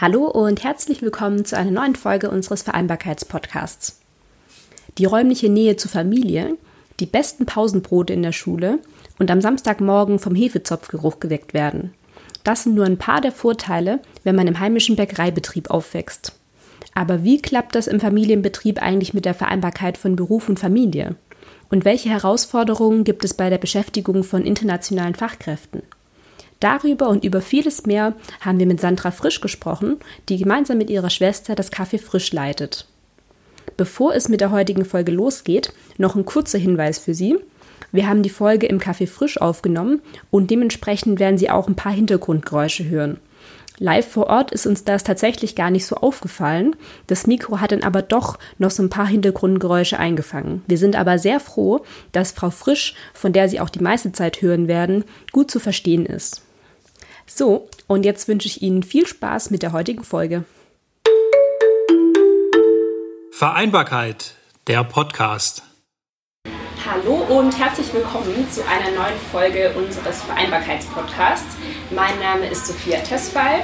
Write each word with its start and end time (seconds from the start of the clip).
Hallo 0.00 0.24
und 0.24 0.64
herzlich 0.64 1.02
willkommen 1.02 1.44
zu 1.44 1.58
einer 1.58 1.72
neuen 1.72 1.94
Folge 1.94 2.30
unseres 2.30 2.62
Vereinbarkeitspodcasts. 2.62 4.00
Die 4.96 5.04
räumliche 5.04 5.50
Nähe 5.50 5.76
zur 5.76 5.90
Familie, 5.90 6.56
die 7.00 7.04
besten 7.04 7.44
Pausenbrote 7.44 8.14
in 8.14 8.22
der 8.22 8.32
Schule 8.32 8.78
und 9.18 9.30
am 9.30 9.42
Samstagmorgen 9.42 10.18
vom 10.18 10.34
Hefezopfgeruch 10.34 11.20
geweckt 11.20 11.52
werden. 11.52 11.92
Das 12.44 12.62
sind 12.62 12.76
nur 12.76 12.86
ein 12.86 12.96
paar 12.96 13.20
der 13.20 13.30
Vorteile, 13.30 14.00
wenn 14.24 14.36
man 14.36 14.46
im 14.46 14.58
heimischen 14.58 14.96
Bäckereibetrieb 14.96 15.68
aufwächst. 15.68 16.32
Aber 16.94 17.22
wie 17.22 17.42
klappt 17.42 17.74
das 17.74 17.86
im 17.86 18.00
Familienbetrieb 18.00 18.80
eigentlich 18.80 19.12
mit 19.12 19.26
der 19.26 19.34
Vereinbarkeit 19.34 19.98
von 19.98 20.16
Beruf 20.16 20.48
und 20.48 20.58
Familie? 20.58 21.16
Und 21.68 21.84
welche 21.84 22.08
Herausforderungen 22.08 23.04
gibt 23.04 23.22
es 23.22 23.34
bei 23.34 23.50
der 23.50 23.58
Beschäftigung 23.58 24.24
von 24.24 24.46
internationalen 24.46 25.14
Fachkräften? 25.14 25.82
Darüber 26.60 27.08
und 27.08 27.24
über 27.24 27.40
vieles 27.40 27.86
mehr 27.86 28.14
haben 28.40 28.58
wir 28.58 28.66
mit 28.66 28.80
Sandra 28.80 29.10
Frisch 29.10 29.40
gesprochen, 29.40 29.96
die 30.28 30.36
gemeinsam 30.36 30.76
mit 30.76 30.90
ihrer 30.90 31.10
Schwester 31.10 31.54
das 31.54 31.72
Café 31.72 31.98
Frisch 31.98 32.32
leitet. 32.32 32.86
Bevor 33.78 34.14
es 34.14 34.28
mit 34.28 34.42
der 34.42 34.50
heutigen 34.50 34.84
Folge 34.84 35.10
losgeht, 35.10 35.72
noch 35.96 36.16
ein 36.16 36.26
kurzer 36.26 36.58
Hinweis 36.58 36.98
für 36.98 37.14
Sie. 37.14 37.38
Wir 37.92 38.06
haben 38.06 38.22
die 38.22 38.30
Folge 38.30 38.66
im 38.66 38.78
Café 38.78 39.06
Frisch 39.06 39.40
aufgenommen 39.40 40.02
und 40.30 40.50
dementsprechend 40.50 41.18
werden 41.18 41.38
Sie 41.38 41.48
auch 41.48 41.66
ein 41.66 41.76
paar 41.76 41.92
Hintergrundgeräusche 41.92 42.88
hören. 42.88 43.18
Live 43.78 44.08
vor 44.08 44.26
Ort 44.26 44.52
ist 44.52 44.66
uns 44.66 44.84
das 44.84 45.04
tatsächlich 45.04 45.56
gar 45.56 45.70
nicht 45.70 45.86
so 45.86 45.96
aufgefallen. 45.96 46.76
Das 47.06 47.26
Mikro 47.26 47.60
hat 47.60 47.72
dann 47.72 47.82
aber 47.82 48.02
doch 48.02 48.38
noch 48.58 48.70
so 48.70 48.82
ein 48.82 48.90
paar 48.90 49.06
Hintergrundgeräusche 49.06 49.98
eingefangen. 49.98 50.62
Wir 50.66 50.76
sind 50.76 50.94
aber 50.94 51.18
sehr 51.18 51.40
froh, 51.40 51.80
dass 52.12 52.32
Frau 52.32 52.50
Frisch, 52.50 52.94
von 53.14 53.32
der 53.32 53.48
Sie 53.48 53.58
auch 53.58 53.70
die 53.70 53.82
meiste 53.82 54.12
Zeit 54.12 54.42
hören 54.42 54.68
werden, 54.68 55.04
gut 55.32 55.50
zu 55.50 55.58
verstehen 55.58 56.04
ist. 56.04 56.42
So, 57.32 57.68
und 57.86 58.04
jetzt 58.04 58.26
wünsche 58.26 58.48
ich 58.48 58.60
Ihnen 58.60 58.82
viel 58.82 59.06
Spaß 59.06 59.50
mit 59.50 59.62
der 59.62 59.72
heutigen 59.72 60.02
Folge. 60.02 60.44
Vereinbarkeit, 63.30 64.34
der 64.66 64.82
Podcast. 64.82 65.62
Hallo 66.84 67.14
und 67.38 67.56
herzlich 67.56 67.94
willkommen 67.94 68.50
zu 68.50 68.62
einer 68.66 68.90
neuen 68.90 69.16
Folge 69.30 69.72
unseres 69.76 70.22
Vereinbarkeitspodcasts. 70.22 71.54
Mein 71.94 72.18
Name 72.18 72.48
ist 72.48 72.66
Sophia 72.66 72.98
Tesfall 72.98 73.62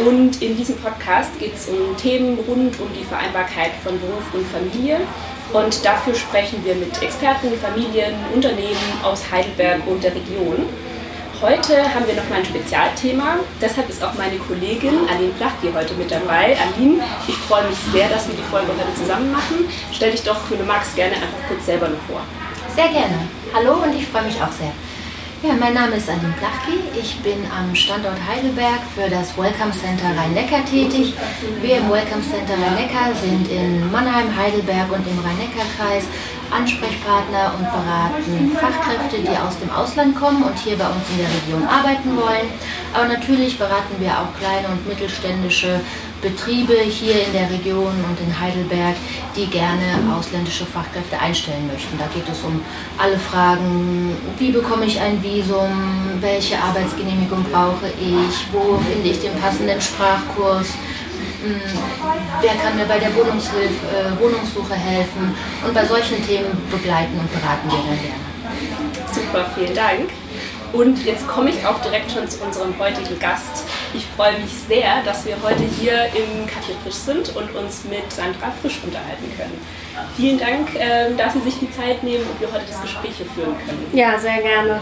und 0.00 0.42
in 0.42 0.56
diesem 0.56 0.76
Podcast 0.78 1.38
geht 1.38 1.54
es 1.54 1.68
um 1.68 1.96
Themen 1.96 2.36
rund 2.40 2.80
um 2.80 2.92
die 2.98 3.04
Vereinbarkeit 3.04 3.70
von 3.84 3.98
Beruf 4.00 4.34
und 4.34 4.44
Familie. 4.48 5.00
Und 5.52 5.84
dafür 5.84 6.16
sprechen 6.16 6.64
wir 6.64 6.74
mit 6.74 7.00
Experten, 7.00 7.52
Familien, 7.62 8.16
Unternehmen 8.34 9.00
aus 9.04 9.30
Heidelberg 9.30 9.86
und 9.86 10.02
der 10.02 10.16
Region. 10.16 10.66
Heute 11.44 11.76
haben 11.94 12.06
wir 12.06 12.14
nochmal 12.14 12.38
ein 12.38 12.44
Spezialthema. 12.46 13.36
Deshalb 13.60 13.90
ist 13.90 14.02
auch 14.02 14.14
meine 14.14 14.38
Kollegin 14.38 15.06
Aline 15.06 15.34
Plachki 15.36 15.68
heute 15.74 15.92
mit 15.92 16.10
dabei. 16.10 16.56
Aline, 16.56 17.04
ich 17.28 17.36
freue 17.36 17.68
mich 17.68 17.76
sehr, 17.92 18.08
dass 18.08 18.26
wir 18.26 18.34
die 18.34 18.50
Folge 18.50 18.68
heute 18.68 18.94
zusammen 18.98 19.30
machen. 19.30 19.68
Stell 19.92 20.12
dich 20.12 20.22
doch, 20.22 20.38
wenn 20.48 20.60
du 20.60 20.64
magst, 20.64 20.96
gerne 20.96 21.16
einfach 21.16 21.46
kurz 21.46 21.66
selber 21.66 21.90
noch 21.90 22.00
vor. 22.08 22.22
Sehr 22.74 22.88
gerne. 22.88 23.28
Hallo 23.52 23.74
und 23.74 23.94
ich 23.94 24.06
freue 24.06 24.22
mich 24.22 24.40
auch 24.40 24.52
sehr. 24.52 24.72
Ja, 25.42 25.52
mein 25.60 25.74
Name 25.74 25.96
ist 25.96 26.08
Aline 26.08 26.32
Plachki. 26.38 26.80
Ich 26.98 27.20
bin 27.20 27.44
am 27.52 27.74
Standort 27.74 28.16
Heidelberg 28.26 28.80
für 28.94 29.10
das 29.10 29.36
Welcome 29.36 29.72
Center 29.72 30.16
Rhein-Neckar 30.16 30.64
tätig. 30.64 31.12
Wir 31.60 31.76
im 31.76 31.90
Welcome 31.90 32.22
Center 32.24 32.54
Rhein-Neckar 32.54 33.12
sind 33.20 33.50
in 33.50 33.92
Mannheim, 33.92 34.34
Heidelberg 34.34 34.90
und 34.90 35.04
im 35.06 35.18
Rhein-Neckar-Kreis 35.20 36.04
Ansprechpartner 36.50 37.54
und 37.58 37.64
beraten 37.64 38.56
Fachkräfte, 38.56 39.18
die 39.20 39.36
aus 39.36 39.58
dem 39.58 39.70
Ausland 39.70 40.16
kommen 40.16 40.42
und 40.42 40.58
hier 40.58 40.76
bei 40.76 40.86
uns 40.86 41.04
in 41.10 41.18
der 41.18 41.28
Region 41.28 41.68
arbeiten 41.68 42.16
wollen. 42.16 42.48
Aber 42.92 43.08
natürlich 43.08 43.58
beraten 43.58 43.94
wir 43.98 44.10
auch 44.12 44.32
kleine 44.38 44.68
und 44.68 44.86
mittelständische 44.86 45.80
Betriebe 46.22 46.74
hier 46.74 47.26
in 47.26 47.32
der 47.32 47.50
Region 47.50 47.92
und 48.08 48.18
in 48.18 48.40
Heidelberg, 48.40 48.96
die 49.36 49.46
gerne 49.46 50.00
ausländische 50.16 50.64
Fachkräfte 50.64 51.18
einstellen 51.20 51.66
möchten. 51.66 51.98
Da 51.98 52.06
geht 52.14 52.26
es 52.30 52.42
um 52.42 52.62
alle 52.96 53.18
Fragen, 53.18 54.16
wie 54.38 54.50
bekomme 54.50 54.86
ich 54.86 54.98
ein 54.98 55.22
Visum, 55.22 56.18
welche 56.20 56.58
Arbeitsgenehmigung 56.58 57.44
brauche 57.52 57.88
ich, 58.00 58.46
wo 58.52 58.78
finde 58.78 59.10
ich 59.10 59.20
den 59.20 59.38
passenden 59.38 59.80
Sprachkurs, 59.80 60.68
wer 62.40 62.54
kann 62.62 62.76
mir 62.76 62.86
bei 62.86 62.98
der 62.98 63.14
Wohnungshilfe, 63.14 63.86
äh, 63.86 64.20
Wohnungssuche 64.20 64.74
helfen 64.74 65.34
und 65.66 65.74
bei 65.74 65.84
solchen 65.84 66.24
Themen 66.26 66.50
begleiten 66.70 67.18
und 67.18 67.30
beraten 67.32 67.68
wir 67.68 67.78
dann 67.78 67.98
gerne. 68.00 69.04
Super, 69.12 69.46
vielen 69.54 69.74
Dank. 69.74 70.10
Und 70.72 71.04
jetzt 71.04 71.28
komme 71.28 71.50
ich 71.50 71.64
auch 71.64 71.80
direkt 71.82 72.10
schon 72.10 72.28
zu 72.28 72.42
unserem 72.42 72.76
heutigen 72.80 73.16
Gast. 73.20 73.62
Ich 73.94 74.04
freue 74.16 74.32
mich 74.40 74.50
sehr, 74.68 75.04
dass 75.04 75.24
wir 75.24 75.36
heute 75.40 75.62
hier 75.62 76.06
im 76.06 76.46
Café 76.46 76.74
Frisch 76.82 76.96
sind 76.96 77.36
und 77.36 77.54
uns 77.54 77.84
mit 77.84 78.12
Sandra 78.12 78.52
Frisch 78.60 78.80
unterhalten 78.84 79.32
können. 79.36 79.56
Vielen 80.16 80.36
Dank, 80.36 80.70
ähm, 80.74 81.16
dass 81.16 81.34
Sie 81.34 81.40
sich 81.42 81.60
die 81.60 81.70
Zeit 81.70 82.02
nehmen 82.02 82.24
und 82.26 82.40
wir 82.40 82.50
heute 82.50 82.64
das 82.66 82.82
Gespräch 82.82 83.12
hier 83.16 83.26
führen 83.26 83.54
können. 83.64 83.86
Ja, 83.92 84.18
sehr 84.18 84.42
gerne. 84.42 84.80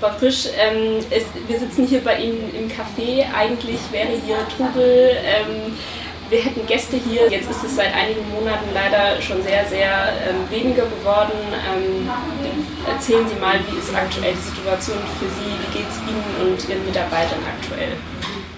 Frau 0.00 0.10
Frisch, 0.18 0.46
ähm, 0.58 0.98
es, 1.10 1.24
wir 1.46 1.58
sitzen 1.58 1.86
hier 1.86 2.02
bei 2.02 2.16
Ihnen 2.18 2.52
im 2.54 2.68
Café. 2.68 3.24
Eigentlich 3.34 3.80
wäre 3.90 4.08
hier 4.26 4.36
Trubel. 4.56 5.16
Ähm, 5.24 5.76
wir 6.30 6.40
hätten 6.40 6.66
Gäste 6.66 6.96
hier. 6.96 7.30
Jetzt 7.30 7.50
ist 7.50 7.64
es 7.64 7.76
seit 7.76 7.94
einigen 7.94 8.28
Monaten 8.30 8.66
leider 8.72 9.20
schon 9.20 9.42
sehr, 9.42 9.64
sehr 9.66 10.12
ähm, 10.28 10.50
weniger 10.50 10.84
geworden. 10.86 11.32
Ähm, 11.52 12.08
erzählen 12.88 13.26
Sie 13.28 13.38
mal, 13.40 13.54
wie 13.70 13.78
ist 13.78 13.94
aktuell 13.94 14.34
die 14.34 14.56
Situation 14.56 14.98
für 15.18 15.26
Sie? 15.26 15.52
Wie 15.62 15.78
geht 15.78 15.88
es 15.88 15.98
Ihnen 16.00 16.50
und 16.50 16.68
Ihren 16.68 16.84
Mitarbeitern 16.84 17.40
aktuell? 17.46 17.96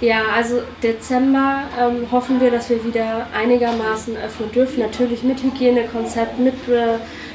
Ja, 0.01 0.25
also 0.35 0.63
Dezember 0.83 1.63
ähm, 1.81 2.11
hoffen 2.13 2.41
wir, 2.41 2.51
dass 2.51 2.69
wir 2.69 2.85
wieder 2.85 3.27
einigermaßen 3.35 4.17
öffnen 4.17 4.53
dürfen. 4.53 4.81
Natürlich 4.81 5.23
mit 5.23 5.43
Hygienekonzept, 5.43 6.39
mit 6.39 6.55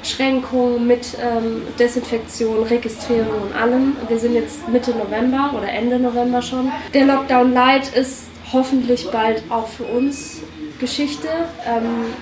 Beschränkungen, 0.01 0.85
mit 0.85 1.17
ähm, 1.19 1.63
Desinfektion, 1.79 2.63
Registrierung 2.63 3.41
und 3.47 3.55
allem. 3.55 3.95
Wir 4.07 4.19
sind 4.19 4.35
jetzt 4.35 4.67
Mitte 4.67 4.91
November 4.91 5.53
oder 5.57 5.69
Ende 5.69 5.99
November 5.99 6.41
schon. 6.41 6.72
Der 6.94 7.05
Lockdown 7.05 7.53
Light 7.53 7.95
ist 7.95 8.25
hoffentlich 8.53 9.09
bald 9.09 9.43
auch 9.49 9.67
für 9.67 9.83
uns 9.85 10.41
Geschichte. 10.79 11.28
Ähm, 11.66 12.13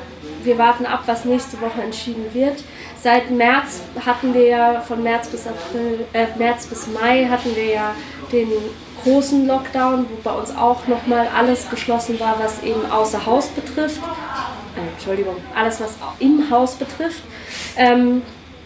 wir 0.43 0.57
warten 0.57 0.85
ab, 0.85 1.03
was 1.05 1.25
nächste 1.25 1.59
Woche 1.59 1.81
entschieden 1.81 2.25
wird. 2.33 2.63
Seit 3.01 3.31
März 3.31 3.81
hatten 4.05 4.33
wir 4.33 4.45
ja, 4.45 4.81
von 4.81 5.01
März 5.01 5.29
bis 5.29 5.47
April, 5.47 6.05
äh, 6.11 6.25
März 6.37 6.65
bis 6.65 6.87
Mai 6.87 7.25
hatten 7.29 7.55
wir 7.55 7.65
ja 7.65 7.95
den 8.31 8.49
großen 9.03 9.47
Lockdown, 9.47 10.05
wo 10.09 10.21
bei 10.21 10.35
uns 10.35 10.55
auch 10.55 10.85
nochmal 10.87 11.29
alles 11.33 11.69
geschlossen 11.69 12.19
war, 12.19 12.37
was 12.39 12.61
eben 12.61 12.91
außer 12.91 13.25
Haus 13.25 13.47
betrifft. 13.47 14.01
Äh, 14.75 14.93
Entschuldigung, 14.95 15.37
alles, 15.55 15.79
was 15.79 15.91
im 16.19 16.49
Haus 16.49 16.75
betrifft. 16.75 17.23
Ähm, 17.77 18.21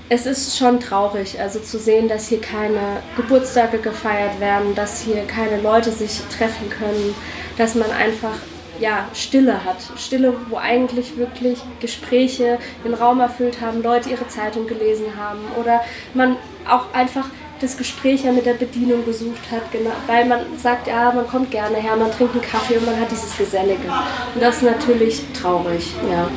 es 0.10 0.26
ist 0.26 0.58
schon 0.58 0.80
traurig, 0.80 1.40
also 1.40 1.60
zu 1.60 1.78
sehen, 1.78 2.08
dass 2.08 2.28
hier 2.28 2.42
keine 2.42 3.02
Geburtstage 3.16 3.78
gefeiert 3.78 4.40
werden, 4.40 4.76
dass 4.76 5.02
hier 5.02 5.26
keine 5.26 5.62
Leute 5.62 5.92
sich 5.92 6.22
treffen 6.38 6.70
können, 6.70 7.16
dass 7.58 7.76
man 7.76 7.90
einfach 7.92 8.36
ja, 8.80 9.08
Stille 9.14 9.64
hat. 9.64 9.78
Stille, 9.98 10.34
wo 10.50 10.58
eigentlich 10.58 11.18
wirklich 11.18 11.60
Gespräche 11.80 12.60
den 12.84 12.94
Raum 12.94 13.20
erfüllt 13.20 13.62
haben, 13.62 13.82
Leute 13.84 14.10
ihre 14.10 14.28
Zeitung 14.28 14.68
gelesen 14.68 15.18
haben 15.18 15.40
oder 15.60 15.82
man 16.14 16.38
auch 16.68 16.94
einfach 16.94 17.26
das 17.60 17.78
Gespräch 17.78 18.26
ja 18.26 18.32
mit 18.32 18.46
der 18.46 18.56
Bedienung 18.56 19.06
gesucht 19.06 19.52
hat, 19.52 19.72
genau, 19.72 19.92
weil 20.06 20.26
man 20.26 20.42
sagt, 20.58 20.88
ja, 20.88 21.12
man 21.12 21.28
kommt 21.28 21.50
gerne 21.50 21.78
her, 21.78 21.96
man 21.96 22.12
trinkt 22.12 22.34
einen 22.34 22.42
Kaffee 22.42 22.78
und 22.78 22.86
man 22.86 23.00
hat 23.00 23.10
dieses 23.10 23.38
Gesellige. 23.38 23.88
Und 24.34 24.42
das 24.42 24.58
ist 24.58 24.64
natürlich 24.64 25.24
traurig, 25.40 25.94
ja. 26.10 26.28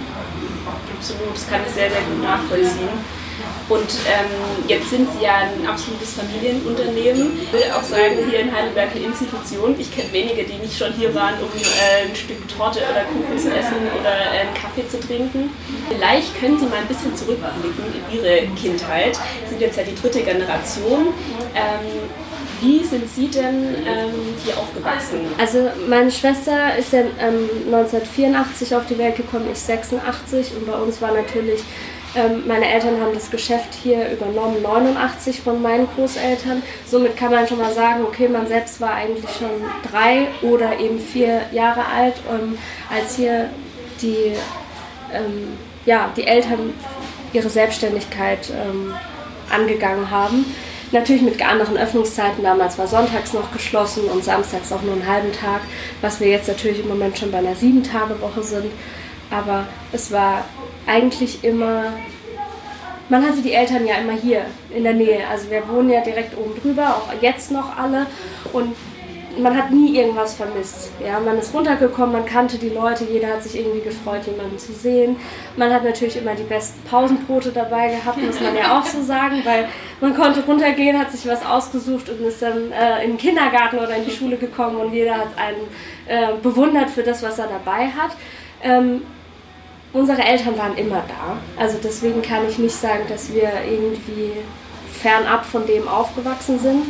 Absolut, 0.97 1.35
das 1.35 1.49
kann 1.49 1.61
ich 1.67 1.73
sehr, 1.73 1.91
sehr 1.91 2.01
gut 2.01 2.23
nachvollziehen. 2.23 2.89
Und 3.69 3.91
ähm, 4.07 4.31
jetzt 4.69 4.91
sind 4.91 5.09
Sie 5.13 5.25
ja 5.25 5.39
ein 5.39 5.67
absolutes 5.67 6.15
Familienunternehmen. 6.15 7.33
Ich 7.43 7.53
würde 7.53 7.75
auch 7.75 7.83
sagen, 7.83 8.15
hier 8.31 8.41
in 8.41 8.55
Heidelberg 8.55 8.91
eine 8.95 9.07
Institution. 9.07 9.75
Ich 9.79 9.95
kenne 9.95 10.13
wenige, 10.13 10.45
die 10.45 10.55
nicht 10.55 10.79
schon 10.79 10.93
hier 10.93 11.13
waren, 11.15 11.35
um 11.41 11.49
äh, 11.59 12.09
ein 12.09 12.15
Stück 12.15 12.47
Torte 12.49 12.79
oder 12.79 13.03
Kuchen 13.05 13.37
zu 13.39 13.49
essen 13.51 13.77
oder 13.99 14.15
äh, 14.15 14.47
einen 14.47 14.55
Kaffee 14.55 14.89
zu 14.89 15.01
trinken. 15.01 15.51
Vielleicht 15.89 16.39
können 16.39 16.59
Sie 16.59 16.67
mal 16.67 16.79
ein 16.79 16.87
bisschen 16.87 17.15
zurückblicken 17.17 17.85
in 17.93 18.19
Ihre 18.19 18.47
Kindheit. 18.55 19.17
Sie 19.17 19.51
sind 19.51 19.61
jetzt 19.61 19.77
ja 19.77 19.83
die 19.83 19.95
dritte 19.97 20.23
Generation. 20.23 21.09
Ähm, 21.55 22.07
wie 22.61 22.83
sind 22.85 23.09
Sie 23.13 23.29
denn 23.29 23.75
ähm, 23.85 24.15
hier 24.45 24.57
aufgewachsen? 24.57 25.21
Also 25.39 25.71
meine 25.89 26.11
Schwester 26.11 26.77
ist 26.79 26.93
ja 26.93 27.01
ähm, 27.01 27.51
1984 27.67 28.75
auf 28.75 28.87
die 28.87 28.97
Welt 28.97 29.17
gekommen, 29.17 29.47
ich 29.53 29.59
86 29.59 30.53
und 30.57 30.67
bei 30.67 30.79
uns 30.79 31.03
war 31.03 31.13
natürlich 31.13 31.61
ähm, 32.17 32.47
meine 32.47 32.69
Eltern 32.69 33.01
haben 33.01 33.13
das 33.15 33.31
Geschäft 33.31 33.75
hier 33.83 34.11
übernommen, 34.11 34.63
89 34.63 35.43
von 35.43 35.61
meinen 35.61 35.87
Großeltern. 35.95 36.63
Somit 36.87 37.17
kann 37.17 37.31
man 37.31 37.47
schon 37.47 37.59
mal 37.59 37.73
sagen, 37.73 38.05
okay, 38.05 38.29
man 38.29 38.47
selbst 38.47 38.81
war 38.81 38.95
eigentlich 38.95 39.31
schon 39.39 39.51
drei 39.91 40.29
oder 40.43 40.81
eben 40.81 40.99
vier 40.99 41.43
Jahre 41.53 41.85
alt, 41.85 42.15
ähm, 42.31 42.57
als 42.91 43.17
hier 43.17 43.51
die, 44.01 44.33
ähm, 45.13 45.59
ja, 45.85 46.11
die 46.17 46.27
Eltern 46.27 46.73
ihre 47.33 47.51
Selbstständigkeit 47.51 48.51
ähm, 48.51 48.95
angegangen 49.51 50.11
haben. 50.11 50.47
Natürlich 50.93 51.23
mit 51.23 51.47
anderen 51.47 51.77
Öffnungszeiten. 51.77 52.43
Damals 52.43 52.79
war 52.79 52.87
sonntags 52.87 53.33
noch 53.33 53.53
geschlossen 53.53 54.05
und 54.05 54.25
samstags 54.25 54.73
auch 54.73 54.83
nur 54.83 54.95
einen 54.95 55.07
halben 55.07 55.33
Tag, 55.33 55.61
was 56.01 56.21
wir 56.21 56.29
jetzt 56.29 56.49
natürlich 56.49 56.81
im 56.81 56.89
Moment 56.89 57.19
schon 57.19 57.31
bei 57.31 57.39
einer 57.39 57.57
Sieben-Tage-Woche 57.57 58.43
sind. 58.43 58.71
Aber 59.31 59.67
es 59.93 60.13
war 60.13 60.45
eigentlich 60.87 61.43
immer 61.45 61.93
man 63.09 63.25
hatte 63.25 63.41
die 63.41 63.53
Eltern 63.53 63.87
ja 63.87 63.97
immer 63.97 64.15
hier 64.15 64.43
in 64.75 64.83
der 64.83 64.95
Nähe. 64.95 65.27
Also 65.29 65.51
wir 65.51 65.69
wohnen 65.69 65.91
ja 65.91 66.01
direkt 66.01 66.37
oben 66.37 66.61
drüber, 66.61 66.97
auch 66.97 67.23
jetzt 67.23 67.53
noch 67.53 67.77
alle. 67.79 68.07
Und 68.53 68.75
man 69.39 69.57
hat 69.57 69.71
nie 69.71 69.97
irgendwas 69.97 70.35
vermisst. 70.35 70.91
Ja, 71.05 71.21
man 71.21 71.39
ist 71.39 71.55
runtergekommen, 71.55 72.13
man 72.13 72.25
kannte 72.25 72.57
die 72.59 72.71
Leute, 72.71 73.05
jeder 73.05 73.29
hat 73.29 73.43
sich 73.43 73.59
irgendwie 73.59 73.83
gefreut, 73.83 74.27
jemanden 74.27 74.59
zu 74.59 74.73
sehen. 74.73 75.17
Man 75.57 75.73
hat 75.73 75.85
natürlich 75.85 76.17
immer 76.17 76.35
die 76.35 76.43
besten 76.43 76.83
Pausenbrote 76.89 77.53
dabei 77.53 77.89
gehabt, 77.89 78.21
muss 78.23 78.41
man 78.41 78.57
ja 78.57 78.79
auch 78.79 78.85
so 78.85 79.03
sagen, 79.03 79.43
weil 79.45 79.69
man 80.01 80.17
konnte 80.17 80.43
runtergehen, 80.43 80.99
hat 80.99 81.13
sich 81.13 81.29
was 81.29 81.45
ausgesucht 81.45 82.09
und 82.09 82.21
ist 82.27 82.41
dann 82.41 82.73
äh, 82.73 83.05
in 83.05 83.13
den 83.13 83.19
Kindergarten 83.19 83.79
oder 83.79 83.95
in 83.97 84.07
die 84.07 84.11
Schule 84.11 84.37
gekommen 84.37 84.77
und 84.77 84.93
jeder 84.93 85.19
hat 85.19 85.29
einen 85.37 85.69
äh, 86.07 86.35
bewundert 86.43 86.89
für 86.89 87.03
das, 87.03 87.23
was 87.23 87.39
er 87.39 87.49
dabei 87.49 87.89
hat. 87.89 88.13
Ähm, 88.63 89.03
unsere 89.97 90.23
Eltern 90.23 90.59
waren 90.59 90.77
immer 90.77 91.03
da. 91.09 91.39
Also 91.61 91.79
deswegen 91.83 92.21
kann 92.21 92.47
ich 92.49 92.59
nicht 92.59 92.77
sagen, 92.77 93.05
dass 93.09 93.33
wir 93.33 93.51
irgendwie 93.67 94.33
fernab 95.01 95.47
von 95.47 95.67
dem 95.67 95.89
aufgewachsen 95.89 96.59
sind. 96.59 96.83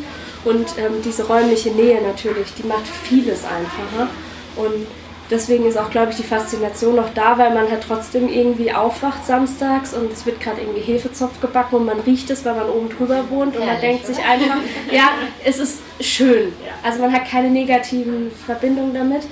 Und 0.44 0.66
ähm, 0.78 1.02
diese 1.04 1.26
räumliche 1.26 1.70
Nähe 1.70 2.00
natürlich, 2.02 2.52
die 2.54 2.66
macht 2.66 2.86
vieles 2.86 3.44
einfacher. 3.44 4.08
Und 4.56 4.86
deswegen 5.30 5.66
ist 5.66 5.76
auch, 5.76 5.90
glaube 5.90 6.10
ich, 6.10 6.16
die 6.16 6.24
Faszination 6.24 6.96
noch 6.96 7.12
da, 7.14 7.38
weil 7.38 7.54
man 7.54 7.70
halt 7.70 7.84
trotzdem 7.86 8.28
irgendwie 8.28 8.72
aufwacht 8.72 9.24
samstags 9.26 9.92
und 9.94 10.12
es 10.12 10.24
wird 10.24 10.40
gerade 10.40 10.60
irgendwie 10.60 10.80
Hefezopf 10.80 11.40
gebacken 11.40 11.76
und 11.76 11.84
man 11.84 12.00
riecht 12.00 12.30
es, 12.30 12.44
weil 12.44 12.54
man 12.54 12.68
oben 12.68 12.88
drüber 12.88 13.24
wohnt 13.28 13.56
und 13.56 13.62
Herrlich, 13.62 13.72
man 13.72 13.80
denkt 13.80 14.06
sich 14.06 14.18
einfach, 14.18 14.56
ja, 14.90 15.10
es 15.44 15.58
ist 15.58 15.80
schön. 16.00 16.52
Also 16.84 17.00
man 17.00 17.12
hat 17.12 17.28
keine 17.28 17.50
negativen 17.50 18.30
Verbindungen 18.30 18.94
damit 18.94 19.22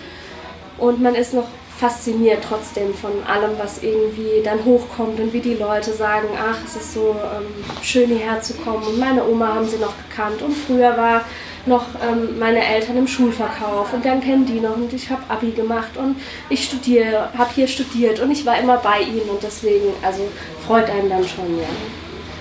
und 0.78 1.00
man 1.00 1.14
ist 1.14 1.32
noch 1.32 1.46
fasziniert 1.76 2.44
trotzdem 2.48 2.94
von 2.94 3.12
allem, 3.26 3.52
was 3.58 3.82
irgendwie 3.82 4.42
dann 4.44 4.64
hochkommt 4.64 5.18
und 5.18 5.32
wie 5.32 5.40
die 5.40 5.54
Leute 5.54 5.92
sagen, 5.92 6.28
ach, 6.38 6.58
es 6.64 6.76
ist 6.76 6.94
so 6.94 7.10
ähm, 7.10 7.46
schön 7.82 8.08
hierher 8.08 8.40
zu 8.40 8.54
kommen. 8.54 8.84
Und 8.84 8.98
meine 8.98 9.26
Oma 9.26 9.54
haben 9.54 9.68
sie 9.68 9.78
noch 9.78 9.94
gekannt 10.08 10.40
und 10.42 10.54
früher 10.54 10.96
war 10.96 11.22
noch 11.66 11.86
ähm, 12.02 12.38
meine 12.38 12.64
Eltern 12.64 12.98
im 12.98 13.08
Schulverkauf 13.08 13.92
und 13.92 14.04
dann 14.04 14.20
kennen 14.20 14.46
die 14.46 14.60
noch 14.60 14.76
und 14.76 14.92
ich 14.92 15.10
habe 15.10 15.22
Abi 15.28 15.50
gemacht 15.50 15.96
und 15.96 16.16
ich 16.50 16.64
studiere, 16.64 17.30
habe 17.36 17.50
hier 17.54 17.66
studiert 17.66 18.20
und 18.20 18.30
ich 18.30 18.44
war 18.44 18.58
immer 18.58 18.76
bei 18.76 19.00
ihnen 19.00 19.28
und 19.30 19.42
deswegen, 19.42 19.86
also 20.02 20.28
freut 20.66 20.90
einen 20.90 21.08
dann 21.08 21.26
schon, 21.26 21.58
ja. 21.58 21.66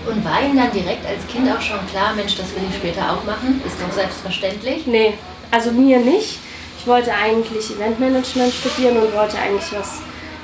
Und 0.05 0.23
war 0.25 0.43
Ihnen 0.43 0.57
dann 0.57 0.71
direkt 0.73 1.05
als 1.05 1.25
Kind 1.27 1.49
auch 1.49 1.61
schon 1.61 1.79
klar, 1.87 2.13
Mensch, 2.13 2.35
das 2.35 2.53
will 2.53 2.63
ich 2.69 2.75
später 2.75 3.09
auch 3.09 3.23
machen? 3.23 3.61
Ist 3.65 3.77
doch 3.81 3.93
selbstverständlich? 3.93 4.85
Nee, 4.85 5.13
also 5.49 5.71
mir 5.71 5.99
nicht. 5.99 6.39
Ich 6.83 6.89
wollte 6.89 7.13
eigentlich 7.13 7.71
Eventmanagement 7.71 8.53
studieren 8.53 8.97
und 8.97 9.15
wollte 9.15 9.37
eigentlich 9.37 9.71
was 9.71 9.99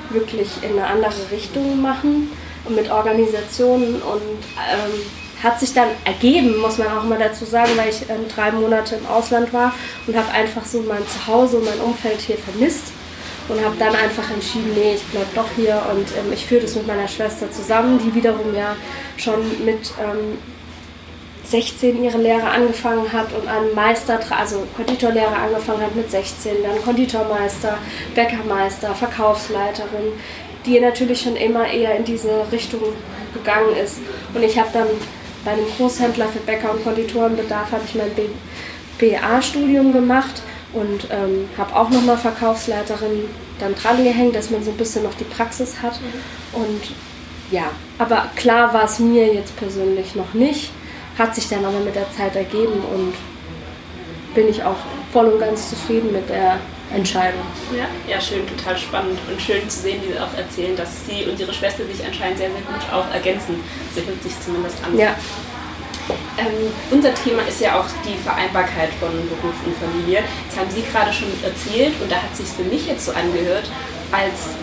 wirklich 0.08 0.48
in 0.62 0.70
eine 0.78 0.86
andere 0.86 1.30
Richtung 1.30 1.82
machen 1.82 2.32
und 2.64 2.74
mit 2.74 2.90
Organisationen 2.90 3.96
und 3.96 4.22
ähm, 4.56 5.42
hat 5.42 5.60
sich 5.60 5.74
dann 5.74 5.88
ergeben, 6.06 6.56
muss 6.56 6.78
man 6.78 6.88
auch 6.96 7.04
mal 7.04 7.18
dazu 7.18 7.44
sagen, 7.44 7.72
weil 7.76 7.90
ich 7.90 8.08
ähm, 8.08 8.26
drei 8.34 8.52
Monate 8.52 8.94
im 8.94 9.06
Ausland 9.06 9.52
war 9.52 9.74
und 10.06 10.16
habe 10.16 10.30
einfach 10.32 10.64
so 10.64 10.80
mein 10.80 11.02
Zuhause 11.08 11.58
und 11.58 11.66
mein 11.66 11.80
Umfeld 11.80 12.22
hier 12.22 12.38
vermisst 12.38 12.84
und 13.48 13.62
habe 13.62 13.76
dann 13.78 13.94
einfach 13.94 14.30
entschieden, 14.30 14.72
nee, 14.74 14.94
ich 14.94 15.02
bleibe 15.08 15.28
doch 15.34 15.48
hier 15.56 15.82
und 15.92 16.08
ähm, 16.16 16.32
ich 16.32 16.46
führe 16.46 16.62
das 16.62 16.74
mit 16.74 16.86
meiner 16.86 17.06
Schwester 17.06 17.52
zusammen, 17.52 18.00
die 18.02 18.14
wiederum 18.14 18.54
ja 18.54 18.76
schon 19.18 19.46
mit 19.62 19.92
ähm, 20.02 20.38
16 21.50 22.04
ihre 22.04 22.18
Lehre 22.18 22.48
angefangen 22.48 23.12
hat 23.12 23.32
und 23.32 23.48
einen 23.48 23.74
Meister, 23.74 24.20
also 24.30 24.66
Konditorlehre 24.76 25.34
angefangen 25.34 25.82
hat 25.82 25.96
mit 25.96 26.08
16, 26.10 26.62
dann 26.62 26.80
Konditormeister, 26.82 27.76
Bäckermeister, 28.14 28.94
Verkaufsleiterin, 28.94 30.12
die 30.64 30.78
natürlich 30.78 31.22
schon 31.22 31.34
immer 31.34 31.66
eher 31.66 31.96
in 31.96 32.04
diese 32.04 32.46
Richtung 32.52 32.80
gegangen 33.34 33.74
ist. 33.82 33.98
Und 34.32 34.44
ich 34.44 34.58
habe 34.58 34.68
dann 34.72 34.86
bei 35.44 35.52
einem 35.52 35.66
Großhändler 35.76 36.28
für 36.28 36.38
Bäcker- 36.40 36.72
und 36.72 36.84
Konditorenbedarf 36.84 37.72
habe 37.72 37.82
ich 37.84 37.94
mein 37.96 38.10
BA-Studium 38.98 39.92
gemacht 39.92 40.42
und 40.72 41.08
ähm, 41.10 41.48
habe 41.58 41.74
auch 41.74 41.90
nochmal 41.90 42.16
Verkaufsleiterin 42.16 43.28
dann 43.58 43.74
dran 43.74 44.04
gehängt, 44.04 44.36
dass 44.36 44.50
man 44.50 44.62
so 44.62 44.70
ein 44.70 44.76
bisschen 44.76 45.02
noch 45.02 45.14
die 45.14 45.24
Praxis 45.24 45.82
hat. 45.82 45.98
Und 46.52 46.92
ja, 47.50 47.64
aber 47.98 48.28
klar 48.36 48.72
war 48.72 48.84
es 48.84 49.00
mir 49.00 49.34
jetzt 49.34 49.56
persönlich 49.56 50.14
noch 50.14 50.32
nicht 50.34 50.70
hat 51.20 51.34
sich 51.34 51.48
dann 51.48 51.64
aber 51.64 51.78
mit 51.80 51.94
der 51.94 52.10
Zeit 52.12 52.34
ergeben 52.34 52.82
und 52.92 53.14
bin 54.34 54.48
ich 54.48 54.62
auch 54.62 54.76
voll 55.12 55.26
und 55.26 55.38
ganz 55.38 55.68
zufrieden 55.70 56.12
mit 56.12 56.28
der 56.28 56.58
Entscheidung. 56.94 57.42
Ja, 57.76 57.86
ja, 58.08 58.20
schön, 58.20 58.46
total 58.46 58.76
spannend 58.76 59.18
und 59.30 59.40
schön 59.40 59.68
zu 59.68 59.80
sehen, 59.80 60.00
wie 60.02 60.12
Sie 60.12 60.18
auch 60.18 60.34
erzählen, 60.36 60.74
dass 60.76 60.88
Sie 61.06 61.26
und 61.26 61.38
Ihre 61.38 61.52
Schwester 61.52 61.84
sich 61.84 62.04
anscheinend 62.04 62.38
sehr, 62.38 62.50
sehr 62.50 62.62
gut 62.62 62.92
auch 62.92 63.12
ergänzen. 63.12 63.62
So 63.94 64.00
hört 64.02 64.22
sich 64.22 64.32
zumindest 64.40 64.82
an. 64.84 64.98
Ja. 64.98 65.14
Ähm, 66.38 66.72
unser 66.90 67.14
Thema 67.14 67.42
ist 67.42 67.60
ja 67.60 67.78
auch 67.78 67.86
die 68.04 68.16
Vereinbarkeit 68.16 68.88
von 68.98 69.10
Beruf 69.28 69.54
und 69.64 69.76
Familie. 69.76 70.24
Das 70.48 70.58
haben 70.58 70.70
Sie 70.70 70.82
gerade 70.82 71.12
schon 71.12 71.28
erzählt 71.44 71.92
und 72.00 72.10
da 72.10 72.16
hat 72.16 72.34
sich 72.34 72.46
für 72.48 72.64
mich 72.64 72.86
jetzt 72.86 73.04
so 73.06 73.12
angehört, 73.12 73.70
als 74.10 74.56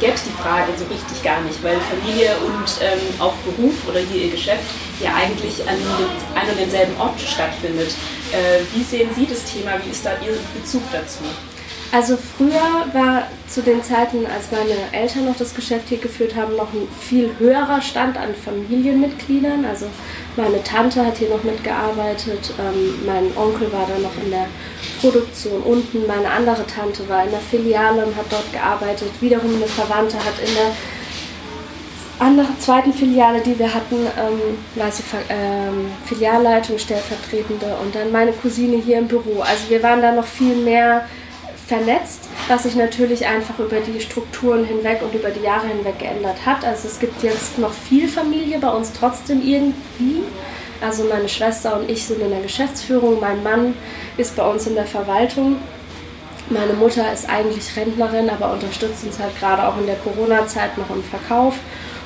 gäbe 0.00 0.14
es 0.14 0.24
die 0.24 0.42
Frage 0.42 0.72
so 0.76 0.84
richtig 0.86 1.22
gar 1.22 1.40
nicht, 1.42 1.62
weil 1.62 1.78
Familie 1.80 2.36
und 2.38 2.68
ähm, 2.80 3.20
auch 3.20 3.34
Beruf 3.44 3.74
oder 3.88 4.00
hier 4.00 4.24
Ihr 4.26 4.30
Geschäft 4.32 4.64
ja 5.00 5.14
eigentlich 5.14 5.62
an 5.62 5.76
einem 6.34 6.50
und 6.50 6.58
denselben 6.58 6.96
Ort 6.98 7.20
stattfindet. 7.20 7.92
Äh, 8.32 8.60
wie 8.74 8.82
sehen 8.82 9.10
Sie 9.14 9.26
das 9.26 9.44
Thema? 9.44 9.72
Wie 9.84 9.90
ist 9.90 10.04
da 10.04 10.12
Ihr 10.24 10.36
Bezug 10.60 10.82
dazu? 10.92 11.24
Also 11.94 12.16
früher 12.16 12.92
war 12.92 13.22
zu 13.46 13.62
den 13.62 13.80
Zeiten, 13.80 14.26
als 14.26 14.50
meine 14.50 14.74
Eltern 14.90 15.26
noch 15.26 15.36
das 15.36 15.54
Geschäft 15.54 15.88
hier 15.90 15.98
geführt 15.98 16.34
haben, 16.34 16.56
noch 16.56 16.72
ein 16.72 16.88
viel 17.00 17.30
höherer 17.38 17.80
Stand 17.80 18.16
an 18.16 18.34
Familienmitgliedern. 18.34 19.64
Also 19.64 19.86
meine 20.36 20.60
Tante 20.64 21.06
hat 21.06 21.18
hier 21.18 21.28
noch 21.28 21.44
mitgearbeitet, 21.44 22.52
ähm, 22.58 23.06
mein 23.06 23.26
Onkel 23.36 23.72
war 23.72 23.86
da 23.86 23.96
noch 24.00 24.10
in 24.24 24.32
der 24.32 24.48
Produktion 25.00 25.62
unten, 25.62 26.04
meine 26.08 26.28
andere 26.28 26.66
Tante 26.66 27.08
war 27.08 27.22
in 27.22 27.30
der 27.30 27.38
Filiale 27.38 28.04
und 28.04 28.16
hat 28.16 28.26
dort 28.28 28.52
gearbeitet. 28.52 29.10
Wiederum 29.20 29.54
eine 29.54 29.66
Verwandte 29.66 30.16
hat 30.16 30.40
in 30.44 30.52
der 30.52 30.72
anderen 32.18 32.58
zweiten 32.58 32.92
Filiale, 32.92 33.40
die 33.40 33.56
wir 33.56 33.72
hatten, 33.72 33.94
ähm, 34.18 34.58
war 34.74 34.90
sie 34.90 35.04
ähm, 35.28 35.92
Filialleitung, 36.06 36.76
stellvertretende 36.76 37.76
und 37.80 37.94
dann 37.94 38.10
meine 38.10 38.32
Cousine 38.32 38.78
hier 38.78 38.98
im 38.98 39.06
Büro. 39.06 39.42
Also 39.42 39.68
wir 39.68 39.80
waren 39.84 40.02
da 40.02 40.10
noch 40.10 40.26
viel 40.26 40.56
mehr 40.56 41.04
vernetzt, 41.66 42.28
was 42.48 42.64
sich 42.64 42.76
natürlich 42.76 43.26
einfach 43.26 43.58
über 43.58 43.80
die 43.80 44.00
Strukturen 44.00 44.64
hinweg 44.64 45.00
und 45.02 45.14
über 45.14 45.30
die 45.30 45.42
Jahre 45.42 45.68
hinweg 45.68 45.98
geändert 45.98 46.44
hat. 46.44 46.64
Also 46.64 46.88
es 46.88 46.98
gibt 46.98 47.22
jetzt 47.22 47.58
noch 47.58 47.72
viel 47.72 48.08
Familie 48.08 48.58
bei 48.58 48.70
uns 48.70 48.92
trotzdem 48.92 49.40
irgendwie. 49.42 50.22
Also 50.80 51.04
meine 51.04 51.28
Schwester 51.28 51.78
und 51.78 51.90
ich 51.90 52.04
sind 52.04 52.20
in 52.20 52.30
der 52.30 52.42
Geschäftsführung, 52.42 53.18
mein 53.20 53.42
Mann 53.42 53.74
ist 54.18 54.36
bei 54.36 54.44
uns 54.44 54.66
in 54.66 54.74
der 54.74 54.86
Verwaltung. 54.86 55.56
Meine 56.50 56.74
Mutter 56.74 57.10
ist 57.10 57.28
eigentlich 57.30 57.74
Rentnerin, 57.74 58.28
aber 58.28 58.52
unterstützt 58.52 59.04
uns 59.04 59.18
halt 59.18 59.38
gerade 59.38 59.66
auch 59.66 59.78
in 59.78 59.86
der 59.86 59.96
Corona-Zeit 59.96 60.76
noch 60.76 60.90
im 60.94 61.02
Verkauf. 61.02 61.54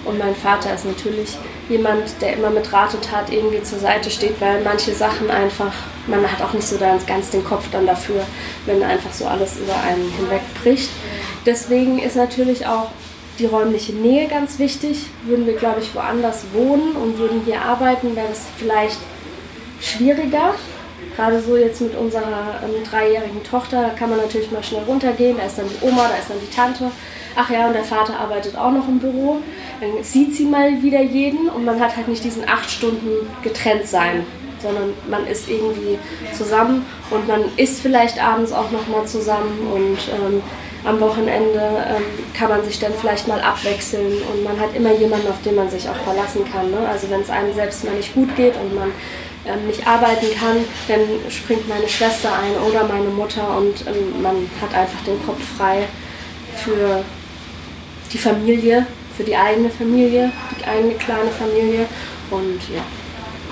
Und 0.05 0.19
mein 0.19 0.35
Vater 0.35 0.75
ist 0.75 0.85
natürlich 0.85 1.37
jemand, 1.69 2.21
der 2.21 2.35
immer 2.35 2.51
mit 2.51 2.73
Rat 2.73 2.95
und 2.95 3.05
Tat 3.05 3.31
irgendwie 3.31 3.63
zur 3.63 3.79
Seite 3.79 4.11
steht, 4.11 4.41
weil 4.41 4.63
manche 4.63 4.95
Sachen 4.95 5.31
einfach, 5.31 5.73
man 6.07 6.31
hat 6.31 6.41
auch 6.43 6.53
nicht 6.53 6.67
so 6.67 6.77
ganz 7.07 7.31
den 7.31 7.45
Kopf 7.45 7.67
dann 7.71 7.87
dafür, 7.87 8.23
wenn 8.67 8.83
einfach 8.83 9.13
so 9.13 9.27
alles 9.27 9.59
über 9.59 9.75
einen 9.75 10.11
hinwegbricht. 10.11 10.91
Deswegen 11.45 11.99
ist 11.99 12.17
natürlich 12.17 12.67
auch 12.67 12.91
die 13.39 13.47
räumliche 13.47 13.93
Nähe 13.93 14.29
ganz 14.29 14.59
wichtig. 14.59 15.07
Würden 15.25 15.47
wir, 15.47 15.55
glaube 15.55 15.81
ich, 15.81 15.95
woanders 15.95 16.45
wohnen 16.53 16.93
und 16.93 17.19
würden 17.19 17.43
hier 17.45 17.63
arbeiten, 17.63 18.17
wäre 18.17 18.29
es 18.33 18.43
vielleicht 18.57 18.99
schwieriger. 19.81 20.55
Gerade 21.17 21.41
so 21.41 21.57
jetzt 21.57 21.81
mit 21.81 21.97
unserer 21.97 22.61
ähm, 22.63 22.85
dreijährigen 22.89 23.43
Tochter, 23.43 23.83
da 23.83 23.89
kann 23.91 24.11
man 24.11 24.19
natürlich 24.19 24.51
mal 24.51 24.63
schnell 24.63 24.83
runtergehen. 24.85 25.37
Da 25.37 25.45
ist 25.45 25.59
dann 25.59 25.67
die 25.69 25.85
Oma, 25.85 26.09
da 26.09 26.17
ist 26.17 26.31
dann 26.31 26.39
die 26.41 26.55
Tante. 26.55 26.91
Ach 27.37 27.51
ja, 27.51 27.69
und 27.69 27.75
der 27.75 27.85
Vater 27.85 28.19
arbeitet 28.19 28.57
auch 28.57 28.73
noch 28.73 28.89
im 28.89 28.99
Büro. 28.99 29.39
Dann 29.81 30.03
sieht 30.03 30.35
sie 30.35 30.45
mal 30.45 30.83
wieder 30.83 31.01
jeden 31.01 31.49
und 31.49 31.65
man 31.65 31.81
hat 31.81 31.97
halt 31.97 32.09
nicht 32.09 32.25
diesen 32.25 32.49
acht 32.49 32.71
Stunden 32.71 33.29
getrennt 33.43 33.87
sein, 33.87 34.27
sondern 34.61 34.93
man 35.09 35.27
ist 35.27 35.49
irgendwie 35.49 35.99
zusammen 36.37 36.85
und 37.11 37.29
man 37.29 37.45
isst 37.57 37.81
vielleicht 37.81 38.23
abends 38.23 38.53
auch 38.53 38.71
noch 38.71 38.89
mal 38.89 39.05
zusammen 39.07 39.69
und 39.73 39.99
ähm, 40.13 40.43
am 40.85 41.01
Wochenende 41.01 41.61
ähm, 41.61 42.05
kann 42.35 42.49
man 42.49 42.65
sich 42.65 42.79
dann 42.79 42.93
vielleicht 42.95 43.29
mal 43.29 43.41
abwechseln 43.41 44.13
und 44.33 44.45
man 44.45 44.59
hat 44.59 44.75
immer 44.75 44.93
jemanden, 44.93 45.29
auf 45.29 45.43
den 45.43 45.55
man 45.55 45.69
sich 45.69 45.89
auch 45.89 45.97
verlassen 45.97 46.45
kann. 46.51 46.71
Ne? 46.71 46.79
Also 46.91 47.11
wenn 47.11 47.21
es 47.21 47.31
einem 47.31 47.53
selbst 47.53 47.85
mal 47.85 47.95
nicht 47.95 48.15
gut 48.15 48.35
geht 48.37 48.55
und 48.57 48.75
man 48.75 48.93
ähm, 49.49 49.67
nicht 49.67 49.87
arbeiten 49.87 50.27
kann, 50.39 50.59
dann 50.89 51.31
springt 51.31 51.69
meine 51.69 51.89
Schwester 51.89 52.31
ein 52.33 52.55
oder 52.69 52.85
meine 52.85 53.09
Mutter 53.09 53.57
und 53.57 53.87
ähm, 53.87 54.23
man 54.23 54.49
hat 54.61 54.75
einfach 54.75 55.03
den 55.05 55.25
Kopf 55.25 55.41
frei 55.57 55.87
für 56.57 57.05
die 58.13 58.19
Familie, 58.19 58.87
für 59.17 59.25
die 59.25 59.37
eigene 59.37 59.71
Familie, 59.71 60.31
die 60.61 60.65
eigene 60.65 60.95
kleine 60.95 61.31
Familie 61.31 61.87
und 62.31 62.61
ja. 62.75 62.83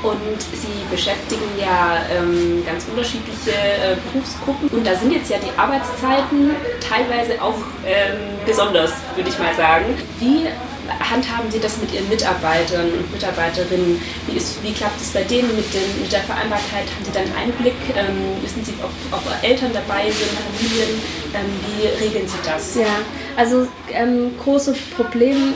Und 0.03 0.41
Sie 0.53 0.85
beschäftigen 0.91 1.49
ja 1.59 1.97
ähm, 2.13 2.63
ganz 2.65 2.85
unterschiedliche 2.85 3.51
äh, 3.51 3.97
Berufsgruppen. 4.13 4.69
Und 4.69 4.87
da 4.87 4.95
sind 4.95 5.11
jetzt 5.11 5.31
ja 5.31 5.39
die 5.39 5.59
Arbeitszeiten 5.59 6.51
teilweise 6.87 7.43
auch 7.43 7.57
ähm, 7.85 8.37
besonders, 8.45 8.93
würde 9.17 9.31
ich 9.31 9.39
mal 9.39 9.55
sagen. 9.55 9.87
Wie 10.21 10.47
handhaben 10.89 11.51
Sie 11.51 11.61
das 11.61 11.79
mit 11.79 11.93
Ihren 11.93 12.09
Mitarbeitern 12.09 12.91
und 12.93 13.13
Mitarbeiterinnen? 13.13 14.01
Wie, 14.27 14.37
ist, 14.37 14.63
wie 14.63 14.73
klappt 14.73 15.01
es 15.01 15.11
bei 15.11 15.23
denen 15.23 15.55
mit, 15.57 15.73
den, 15.73 16.01
mit 16.01 16.13
der 16.13 16.23
Vereinbarkeit? 16.23 16.87
Haben 16.95 17.05
Sie 17.05 17.13
dann 17.13 17.29
Einblick? 17.37 17.75
Ähm, 17.97 18.43
wissen 18.43 18.65
Sie, 18.65 18.75
ob, 18.83 18.91
ob 19.13 19.23
Eltern 19.43 19.73
dabei 19.73 20.11
sind, 20.11 20.31
Familien? 20.31 21.01
Ähm, 21.35 21.47
wie 21.67 22.05
regeln 22.05 22.27
Sie 22.27 22.39
das? 22.45 22.75
Ja, 22.77 22.99
also 23.37 23.67
ähm, 23.93 24.33
große 24.43 24.75
Problem 24.97 25.55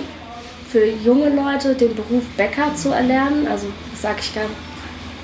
für 0.70 0.86
junge 0.86 1.30
Leute, 1.30 1.74
den 1.74 1.94
Beruf 1.94 2.24
Bäcker 2.36 2.74
zu 2.74 2.90
erlernen. 2.90 3.48
Also 3.48 3.66
sage 4.00 4.20
ich 4.20 4.34
ganz, 4.34 4.50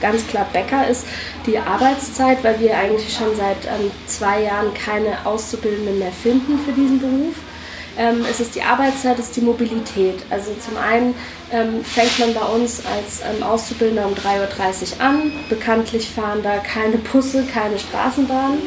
ganz 0.00 0.26
klar, 0.26 0.46
Bäcker 0.52 0.88
ist 0.88 1.06
die 1.46 1.58
Arbeitszeit, 1.58 2.42
weil 2.42 2.58
wir 2.60 2.76
eigentlich 2.76 3.14
schon 3.14 3.34
seit 3.36 3.64
ähm, 3.66 3.90
zwei 4.06 4.42
Jahren 4.42 4.74
keine 4.74 5.24
Auszubildenden 5.24 5.98
mehr 5.98 6.12
finden 6.12 6.58
für 6.64 6.72
diesen 6.72 7.00
Beruf. 7.00 7.34
Ähm, 7.98 8.24
es 8.30 8.40
ist 8.40 8.54
die 8.54 8.62
Arbeitszeit, 8.62 9.18
es 9.18 9.26
ist 9.26 9.36
die 9.36 9.40
Mobilität. 9.40 10.22
Also 10.30 10.52
zum 10.64 10.76
einen 10.76 11.14
ähm, 11.50 11.82
fängt 11.82 12.18
man 12.18 12.34
bei 12.34 12.46
uns 12.54 12.82
als 12.84 13.20
ähm, 13.20 13.42
Auszubildender 13.42 14.06
um 14.06 14.14
3.30 14.14 14.96
Uhr 14.96 15.00
an. 15.00 15.32
Bekanntlich 15.48 16.10
fahren 16.10 16.40
da 16.42 16.58
keine 16.58 16.98
Busse, 16.98 17.44
keine 17.44 17.78
Straßenbahnen. 17.78 18.62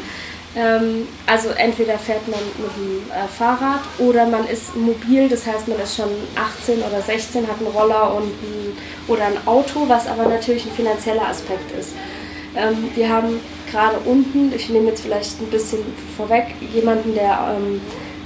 Ähm, 0.56 1.06
also 1.26 1.50
entweder 1.50 1.96
fährt 1.96 2.26
man 2.26 2.40
mit 2.58 2.76
dem 2.76 3.10
äh, 3.10 3.28
Fahrrad 3.28 3.82
oder 3.98 4.26
man 4.26 4.48
ist 4.48 4.74
mobil, 4.74 5.28
das 5.28 5.46
heißt 5.46 5.68
man 5.68 5.78
ist 5.78 5.94
schon 5.94 6.10
18 6.34 6.78
oder 6.82 7.00
16, 7.00 7.46
hat 7.46 7.58
einen 7.58 7.68
Roller 7.68 8.14
und 8.16 8.24
ein, 8.24 8.76
oder 9.06 9.26
ein 9.26 9.46
Auto, 9.46 9.84
was 9.86 10.08
aber 10.08 10.26
natürlich 10.26 10.66
ein 10.66 10.72
finanzieller 10.72 11.28
Aspekt 11.28 11.70
ist. 11.78 11.92
Ähm, 12.56 12.90
wir 12.96 13.08
haben 13.08 13.38
gerade 13.70 13.98
unten, 14.04 14.52
ich 14.52 14.68
nehme 14.70 14.88
jetzt 14.88 15.02
vielleicht 15.02 15.40
ein 15.40 15.46
bisschen 15.50 15.80
vorweg, 16.16 16.46
jemanden, 16.74 17.14
der 17.14 17.56
ähm, 17.56 17.80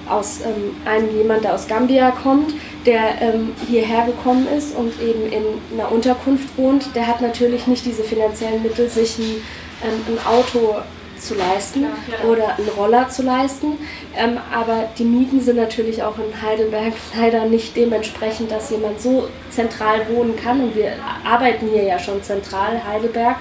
aus 0.09 0.41
ähm, 0.45 0.77
einem 0.85 1.17
jemand, 1.17 1.45
der 1.45 1.55
aus 1.55 1.67
Gambia 1.67 2.11
kommt, 2.11 2.55
der 2.87 3.21
ähm, 3.21 3.53
hierher 3.69 4.07
gekommen 4.07 4.47
ist 4.57 4.77
und 4.77 4.93
eben 5.01 5.33
in 5.33 5.79
einer 5.79 5.91
Unterkunft 5.91 6.57
wohnt, 6.57 6.95
der 6.95 7.07
hat 7.07 7.21
natürlich 7.21 7.67
nicht 7.67 7.85
diese 7.87 8.05
finanziellen 8.05 8.63
Mittel, 8.63 8.89
sich 8.89 9.19
ein, 9.19 9.43
ähm, 9.83 10.17
ein 10.17 10.27
Auto 10.27 10.77
zu 11.25 11.35
leisten 11.35 11.83
ja, 11.83 12.29
oder 12.29 12.57
einen 12.59 12.69
Roller 12.69 13.09
zu 13.09 13.23
leisten. 13.23 13.79
Ähm, 14.17 14.39
aber 14.53 14.89
die 14.99 15.05
Mieten 15.05 15.41
sind 15.41 15.57
natürlich 15.57 16.03
auch 16.03 16.17
in 16.19 16.43
Heidelberg 16.43 16.93
leider 17.19 17.47
nicht 17.47 17.77
dementsprechend, 17.77 18.51
dass 18.51 18.71
jemand 18.71 19.01
so 19.01 19.29
zentral 19.51 20.07
wohnen 20.11 20.37
kann. 20.37 20.61
Und 20.61 20.77
wir 20.77 20.93
arbeiten 21.25 21.69
hier 21.69 21.85
ja 21.85 21.99
schon 21.99 22.23
zentral, 22.23 22.83
Heidelberg, 22.87 23.37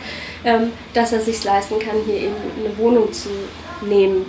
ähm, 0.45 0.71
dass 0.93 1.11
er 1.11 1.21
sich 1.21 1.43
leisten 1.43 1.79
kann, 1.79 1.97
hier 2.05 2.15
eben 2.15 2.35
eine 2.59 2.77
Wohnung 2.77 3.11
zu 3.11 3.29
nehmen. 3.81 4.25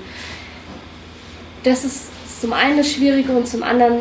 Das 1.63 1.85
ist 1.85 2.09
zum 2.45 2.53
einen 2.53 2.77
das 2.77 2.93
Schwierige 2.93 3.33
und 3.33 3.49
zum 3.49 3.63
anderen, 3.63 4.01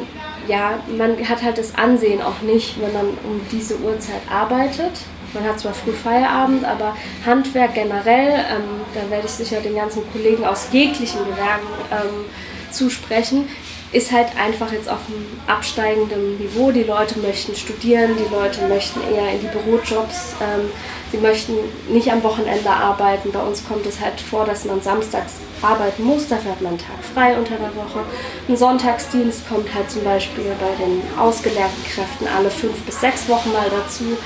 ja, 0.49 0.77
man 0.97 1.17
hat 1.29 1.41
halt 1.41 1.57
das 1.57 1.75
Ansehen 1.75 2.21
auch 2.21 2.41
nicht, 2.41 2.75
wenn 2.81 2.91
man 2.91 3.05
um 3.23 3.39
diese 3.53 3.79
Uhrzeit 3.79 4.19
arbeitet. 4.29 4.91
Man 5.33 5.45
hat 5.45 5.61
zwar 5.61 5.73
früh 5.73 5.93
Feierabend, 5.93 6.65
aber 6.65 6.93
Handwerk 7.25 7.73
generell, 7.73 8.31
ähm, 8.33 8.81
da 8.93 9.09
werde 9.09 9.27
ich 9.27 9.31
sicher 9.31 9.61
den 9.61 9.75
ganzen 9.75 10.03
Kollegen 10.11 10.43
aus 10.43 10.67
jeglichen 10.73 11.19
Gewerken 11.19 11.67
ähm, 11.89 12.25
zusprechen, 12.69 13.47
ist 13.93 14.11
halt 14.11 14.35
einfach 14.37 14.71
jetzt 14.71 14.89
auf 14.89 14.99
einem 15.07 15.25
absteigenden 15.47 16.39
Niveau. 16.39 16.71
Die 16.71 16.83
Leute 16.83 17.19
möchten 17.19 17.55
studieren, 17.55 18.11
die 18.17 18.33
Leute 18.33 18.67
möchten 18.67 18.99
eher 19.13 19.31
in 19.31 19.41
die 19.41 19.47
Bürojobs, 19.47 20.33
ähm, 20.41 20.69
sie 21.11 21.19
möchten 21.19 21.53
nicht 21.87 22.11
am 22.11 22.23
Wochenende 22.23 22.69
arbeiten. 22.69 23.31
Bei 23.31 23.41
uns 23.41 23.65
kommt 23.65 23.85
es 23.85 24.01
halt 24.01 24.19
vor, 24.19 24.45
dass 24.45 24.65
man 24.65 24.81
samstags 24.81 25.33
arbeiten 25.61 26.03
muss, 26.03 26.27
dafür 26.27 26.51
hat 26.51 26.61
man 26.61 26.71
einen 26.71 26.79
Tag 26.79 27.03
frei 27.13 27.37
unter 27.37 27.55
der 27.55 27.73
Woche. 27.75 28.03
Ein 28.49 28.57
Sonntagsdienst 28.57 29.47
kommt 29.47 29.73
halt 29.73 29.89
zum 29.89 30.03
Beispiel 30.03 30.45
bei 30.59 30.83
den 30.83 31.01
ausgelernten 31.17 31.83
Kräften 31.83 32.27
alle 32.35 32.49
fünf 32.49 32.81
bis 32.81 32.99
sechs 32.99 33.29
Wochen 33.29 33.53
mal 33.53 33.69
dazu. 33.69 34.17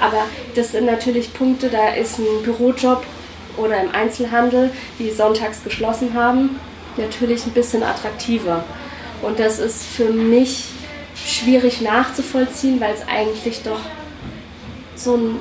Aber 0.00 0.24
das 0.54 0.72
sind 0.72 0.86
natürlich 0.86 1.32
Punkte, 1.32 1.70
da 1.70 1.88
ist 1.88 2.18
ein 2.18 2.42
Bürojob 2.44 3.04
oder 3.56 3.80
im 3.80 3.90
Einzelhandel, 3.92 4.70
die 4.98 5.10
sonntags 5.10 5.64
geschlossen 5.64 6.14
haben, 6.14 6.60
natürlich 6.96 7.46
ein 7.46 7.52
bisschen 7.52 7.82
attraktiver. 7.82 8.64
Und 9.24 9.38
das 9.38 9.58
ist 9.58 9.84
für 9.84 10.10
mich 10.10 10.64
schwierig 11.16 11.80
nachzuvollziehen, 11.80 12.80
weil 12.80 12.94
es 12.94 13.06
eigentlich 13.08 13.62
doch 13.62 13.80
so 14.96 15.16
ein, 15.16 15.40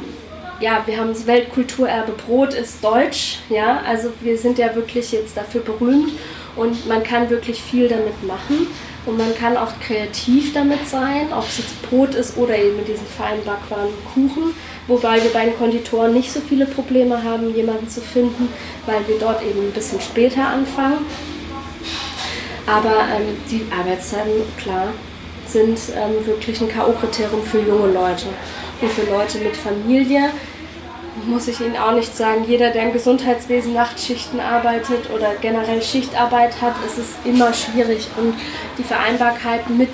ja, 0.59 0.83
wir 0.85 0.97
haben 0.97 1.09
das 1.09 1.27
Weltkulturerbe 1.27 2.13
Brot 2.13 2.53
ist 2.53 2.83
deutsch, 2.83 3.39
ja, 3.49 3.81
also 3.85 4.09
wir 4.21 4.37
sind 4.37 4.57
ja 4.57 4.73
wirklich 4.75 5.11
jetzt 5.11 5.35
dafür 5.35 5.61
berühmt 5.61 6.11
und 6.55 6.87
man 6.87 7.03
kann 7.03 7.29
wirklich 7.29 7.61
viel 7.61 7.87
damit 7.87 8.23
machen. 8.25 8.67
Und 9.05 9.17
man 9.17 9.35
kann 9.35 9.57
auch 9.57 9.73
kreativ 9.85 10.53
damit 10.53 10.87
sein, 10.87 11.27
ob 11.33 11.45
es 11.45 11.57
jetzt 11.57 11.81
Brot 11.81 12.15
ist 12.15 12.37
oder 12.37 12.57
eben 12.57 12.77
mit 12.77 12.87
diesen 12.87 13.05
feinen 13.05 13.43
Backwaren 13.43 13.89
Kuchen. 14.13 14.55
Wobei 14.87 15.21
wir 15.21 15.29
bei 15.31 15.43
den 15.43 15.57
Konditoren 15.57 16.13
nicht 16.13 16.31
so 16.31 16.39
viele 16.39 16.65
Probleme 16.65 17.21
haben, 17.21 17.53
jemanden 17.53 17.89
zu 17.89 17.99
finden, 17.99 18.47
weil 18.85 19.05
wir 19.07 19.19
dort 19.19 19.41
eben 19.41 19.59
ein 19.59 19.71
bisschen 19.71 19.99
später 19.99 20.47
anfangen. 20.47 21.05
Aber 22.65 22.96
ähm, 23.13 23.38
die 23.50 23.65
Arbeitszeiten, 23.72 24.41
klar, 24.58 24.89
sind 25.46 25.77
ähm, 25.96 26.25
wirklich 26.25 26.62
ein 26.62 26.70
K.O.-Kriterium 26.70 27.43
für 27.43 27.60
junge 27.60 27.91
Leute. 27.91 28.27
Und 28.82 28.91
für 28.91 29.10
Leute 29.10 29.39
mit 29.39 29.55
Familie 29.55 30.29
muss 31.27 31.48
ich 31.48 31.60
Ihnen 31.60 31.77
auch 31.77 31.93
nicht 31.93 32.15
sagen, 32.15 32.43
jeder, 32.48 32.72
der 32.72 32.84
im 32.84 32.93
Gesundheitswesen 32.93 33.74
Nachtschichten 33.74 34.39
arbeitet 34.39 35.10
oder 35.13 35.34
generell 35.41 35.82
Schichtarbeit 35.82 36.62
hat, 36.62 36.74
ist 36.86 36.98
es 36.98 37.10
immer 37.24 37.53
schwierig. 37.53 38.08
Und 38.17 38.36
die 38.77 38.84
Vereinbarkeit 38.84 39.70
mit 39.70 39.89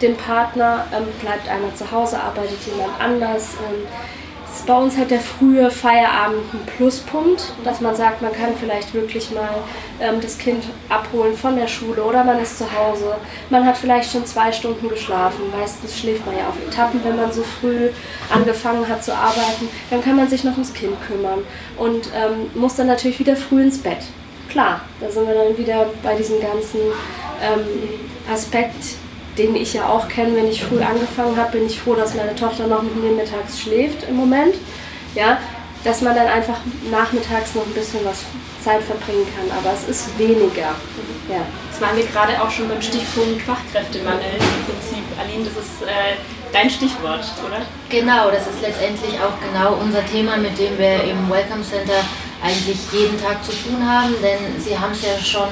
dem 0.00 0.16
Partner 0.16 0.86
ähm, 0.94 1.06
bleibt 1.20 1.48
einer 1.48 1.74
zu 1.74 1.90
Hause, 1.90 2.20
arbeitet 2.20 2.58
jemand 2.66 3.00
anders. 3.00 3.54
Ähm, 3.68 3.86
bei 4.66 4.74
uns 4.74 4.96
halt 4.96 5.10
der 5.10 5.20
frühe 5.20 5.70
Feierabend 5.70 6.52
ein 6.52 6.66
Pluspunkt, 6.76 7.52
dass 7.64 7.80
man 7.80 7.94
sagt, 7.94 8.20
man 8.20 8.32
kann 8.32 8.50
vielleicht 8.58 8.92
wirklich 8.92 9.30
mal 9.30 9.48
ähm, 10.00 10.20
das 10.20 10.36
Kind 10.36 10.64
abholen 10.88 11.36
von 11.36 11.56
der 11.56 11.68
Schule 11.68 12.02
oder 12.02 12.24
man 12.24 12.40
ist 12.40 12.58
zu 12.58 12.64
Hause. 12.64 13.14
Man 13.48 13.64
hat 13.64 13.76
vielleicht 13.76 14.10
schon 14.10 14.26
zwei 14.26 14.50
Stunden 14.50 14.88
geschlafen. 14.88 15.42
Meistens 15.58 15.98
schläft 15.98 16.26
man 16.26 16.36
ja 16.36 16.48
auf 16.48 16.56
Etappen, 16.66 17.00
wenn 17.04 17.16
man 17.16 17.32
so 17.32 17.42
früh 17.42 17.90
angefangen 18.28 18.88
hat 18.88 19.04
zu 19.04 19.14
arbeiten. 19.14 19.68
Dann 19.90 20.02
kann 20.02 20.16
man 20.16 20.28
sich 20.28 20.42
noch 20.42 20.52
ums 20.52 20.74
Kind 20.74 20.96
kümmern 21.06 21.44
und 21.76 22.10
ähm, 22.14 22.50
muss 22.60 22.74
dann 22.76 22.88
natürlich 22.88 23.18
wieder 23.20 23.36
früh 23.36 23.62
ins 23.62 23.78
Bett. 23.78 24.04
Klar, 24.48 24.80
da 25.00 25.10
sind 25.10 25.26
wir 25.26 25.34
dann 25.34 25.56
wieder 25.56 25.86
bei 26.02 26.14
diesem 26.14 26.40
ganzen 26.40 26.80
ähm, 27.42 27.66
Aspekt 28.32 28.96
den 29.38 29.54
ich 29.56 29.74
ja 29.74 29.88
auch 29.88 30.08
kenne, 30.08 30.36
wenn 30.36 30.48
ich 30.48 30.64
früh 30.64 30.80
angefangen 30.80 31.36
habe, 31.36 31.52
bin 31.52 31.66
ich 31.66 31.78
froh, 31.78 31.94
dass 31.94 32.14
meine 32.14 32.34
Tochter 32.34 32.66
noch 32.66 32.82
mit 32.82 32.96
mir 32.96 33.10
mittags 33.10 33.60
schläft 33.60 34.08
im 34.08 34.16
Moment. 34.16 34.54
Ja, 35.14 35.38
dass 35.84 36.00
man 36.00 36.16
dann 36.16 36.26
einfach 36.26 36.58
nachmittags 36.90 37.54
noch 37.54 37.64
ein 37.64 37.72
bisschen 37.72 38.00
was 38.04 38.24
Zeit 38.64 38.82
verbringen 38.82 39.26
kann, 39.36 39.56
aber 39.56 39.72
es 39.72 39.88
ist 39.88 40.18
weniger. 40.18 40.74
Ja. 41.30 41.46
Jetzt 41.70 41.80
waren 41.80 41.96
wir 41.96 42.04
gerade 42.04 42.42
auch 42.42 42.50
schon 42.50 42.68
beim 42.68 42.82
Stichpunkt 42.82 43.42
Fachkräftemangel 43.42 44.34
im 44.34 44.64
Prinzip. 44.66 45.04
Aline, 45.20 45.44
das 45.44 45.62
ist 45.62 45.82
äh, 45.82 46.18
dein 46.52 46.68
Stichwort, 46.68 47.24
oder? 47.46 47.62
Genau, 47.88 48.30
das 48.30 48.48
ist 48.48 48.60
letztendlich 48.60 49.14
auch 49.20 49.38
genau 49.38 49.76
unser 49.80 50.04
Thema, 50.06 50.36
mit 50.36 50.58
dem 50.58 50.76
wir 50.76 51.04
im 51.04 51.30
Welcome 51.30 51.62
Center 51.62 52.02
eigentlich 52.42 52.78
jeden 52.92 53.22
Tag 53.22 53.44
zu 53.44 53.52
tun 53.52 53.78
haben, 53.86 54.14
denn 54.22 54.60
Sie 54.60 54.76
haben 54.76 54.92
es 54.92 55.02
ja 55.02 55.18
schon 55.22 55.48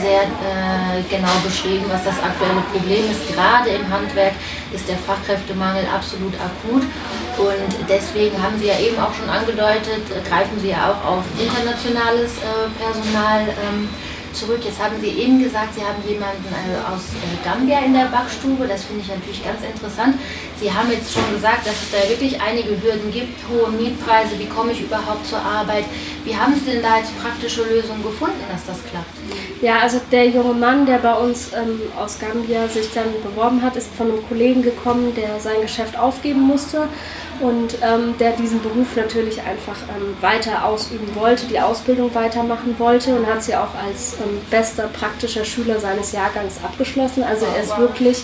sehr 0.00 0.22
äh, 0.22 1.02
genau 1.08 1.32
beschrieben, 1.44 1.84
was 1.88 2.04
das 2.04 2.16
aktuelle 2.22 2.60
Problem 2.72 3.10
ist. 3.10 3.26
Gerade 3.28 3.70
im 3.70 3.88
Handwerk 3.90 4.34
ist 4.72 4.88
der 4.88 4.96
Fachkräftemangel 4.98 5.84
absolut 5.94 6.34
akut 6.34 6.82
und 7.38 7.70
deswegen 7.88 8.40
haben 8.42 8.58
Sie 8.58 8.66
ja 8.66 8.78
eben 8.78 8.98
auch 8.98 9.12
schon 9.14 9.28
angedeutet, 9.28 10.02
greifen 10.28 10.58
Sie 10.60 10.70
ja 10.70 10.90
auch 10.90 11.18
auf 11.18 11.24
internationales 11.38 12.38
äh, 12.38 12.68
Personal 12.78 13.48
ähm, 13.48 13.88
zurück. 14.34 14.60
Jetzt 14.64 14.82
haben 14.82 14.96
Sie 15.00 15.08
eben 15.08 15.42
gesagt, 15.42 15.74
Sie 15.74 15.80
haben 15.80 16.02
jemanden 16.06 16.44
äh, 16.50 16.76
aus 16.92 17.14
äh, 17.14 17.44
Gambia 17.44 17.80
in 17.80 17.94
der 17.94 18.06
Backstube. 18.06 18.66
Das 18.66 18.84
finde 18.84 19.02
ich 19.02 19.08
natürlich 19.08 19.44
ganz 19.44 19.62
interessant. 19.62 20.18
Sie 20.60 20.72
haben 20.72 20.90
jetzt 20.90 21.12
schon 21.12 21.24
gesagt, 21.32 21.66
dass 21.66 21.74
es 21.74 21.90
da 21.90 22.08
wirklich 22.08 22.40
einige 22.40 22.70
Hürden 22.70 23.10
gibt, 23.12 23.38
hohe 23.48 23.70
Mietpreise. 23.70 24.38
Wie 24.38 24.46
komme 24.46 24.72
ich 24.72 24.82
überhaupt 24.82 25.26
zur 25.26 25.38
Arbeit? 25.38 25.84
Wie 26.24 26.36
haben 26.36 26.54
Sie 26.54 26.72
denn 26.72 26.82
da 26.82 26.98
jetzt 26.98 27.18
praktische 27.22 27.62
Lösungen 27.64 28.02
gefunden, 28.02 28.42
dass 28.50 28.66
das 28.66 28.78
klappt? 28.90 29.14
Ja, 29.62 29.78
also 29.78 30.00
der 30.10 30.28
junge 30.28 30.54
Mann, 30.54 30.86
der 30.86 30.98
bei 30.98 31.14
uns 31.14 31.52
ähm, 31.52 31.80
aus 31.96 32.18
Gambia 32.18 32.68
sich 32.68 32.92
dann 32.92 33.06
beworben 33.22 33.62
hat, 33.62 33.76
ist 33.76 33.94
von 33.94 34.10
einem 34.10 34.26
Kollegen 34.28 34.62
gekommen, 34.62 35.14
der 35.14 35.40
sein 35.40 35.62
Geschäft 35.62 35.96
aufgeben 35.98 36.40
musste 36.40 36.88
und 37.40 37.78
ähm, 37.82 38.14
der 38.18 38.32
diesen 38.32 38.62
Beruf 38.62 38.96
natürlich 38.96 39.40
einfach 39.42 39.76
ähm, 39.96 40.16
weiter 40.20 40.64
ausüben 40.64 41.14
wollte, 41.14 41.46
die 41.46 41.60
Ausbildung 41.60 42.14
weitermachen 42.14 42.74
wollte 42.78 43.14
und 43.14 43.26
hat 43.26 43.42
sie 43.42 43.54
auch 43.54 43.74
als 43.74 44.14
ähm, 44.14 44.40
bester 44.50 44.88
praktischer 44.88 45.44
Schüler 45.44 45.78
seines 45.80 46.12
Jahrgangs 46.12 46.60
abgeschlossen. 46.62 47.22
Also 47.22 47.46
er 47.46 47.62
ist 47.62 47.76
wirklich 47.78 48.22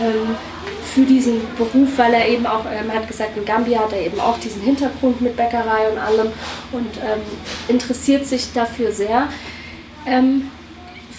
ähm, 0.00 0.36
für 0.84 1.02
diesen 1.02 1.40
Beruf, 1.56 1.88
weil 1.96 2.14
er 2.14 2.28
eben 2.28 2.46
auch, 2.46 2.64
ähm, 2.64 2.92
hat 2.92 3.06
gesagt, 3.06 3.36
in 3.36 3.44
Gambia 3.44 3.80
hat 3.80 3.92
er 3.92 4.00
eben 4.00 4.20
auch 4.20 4.38
diesen 4.38 4.62
Hintergrund 4.62 5.20
mit 5.20 5.36
Bäckerei 5.36 5.88
und 5.90 5.98
allem 5.98 6.32
und 6.72 6.96
ähm, 6.98 7.20
interessiert 7.68 8.26
sich 8.26 8.52
dafür 8.52 8.92
sehr. 8.92 9.28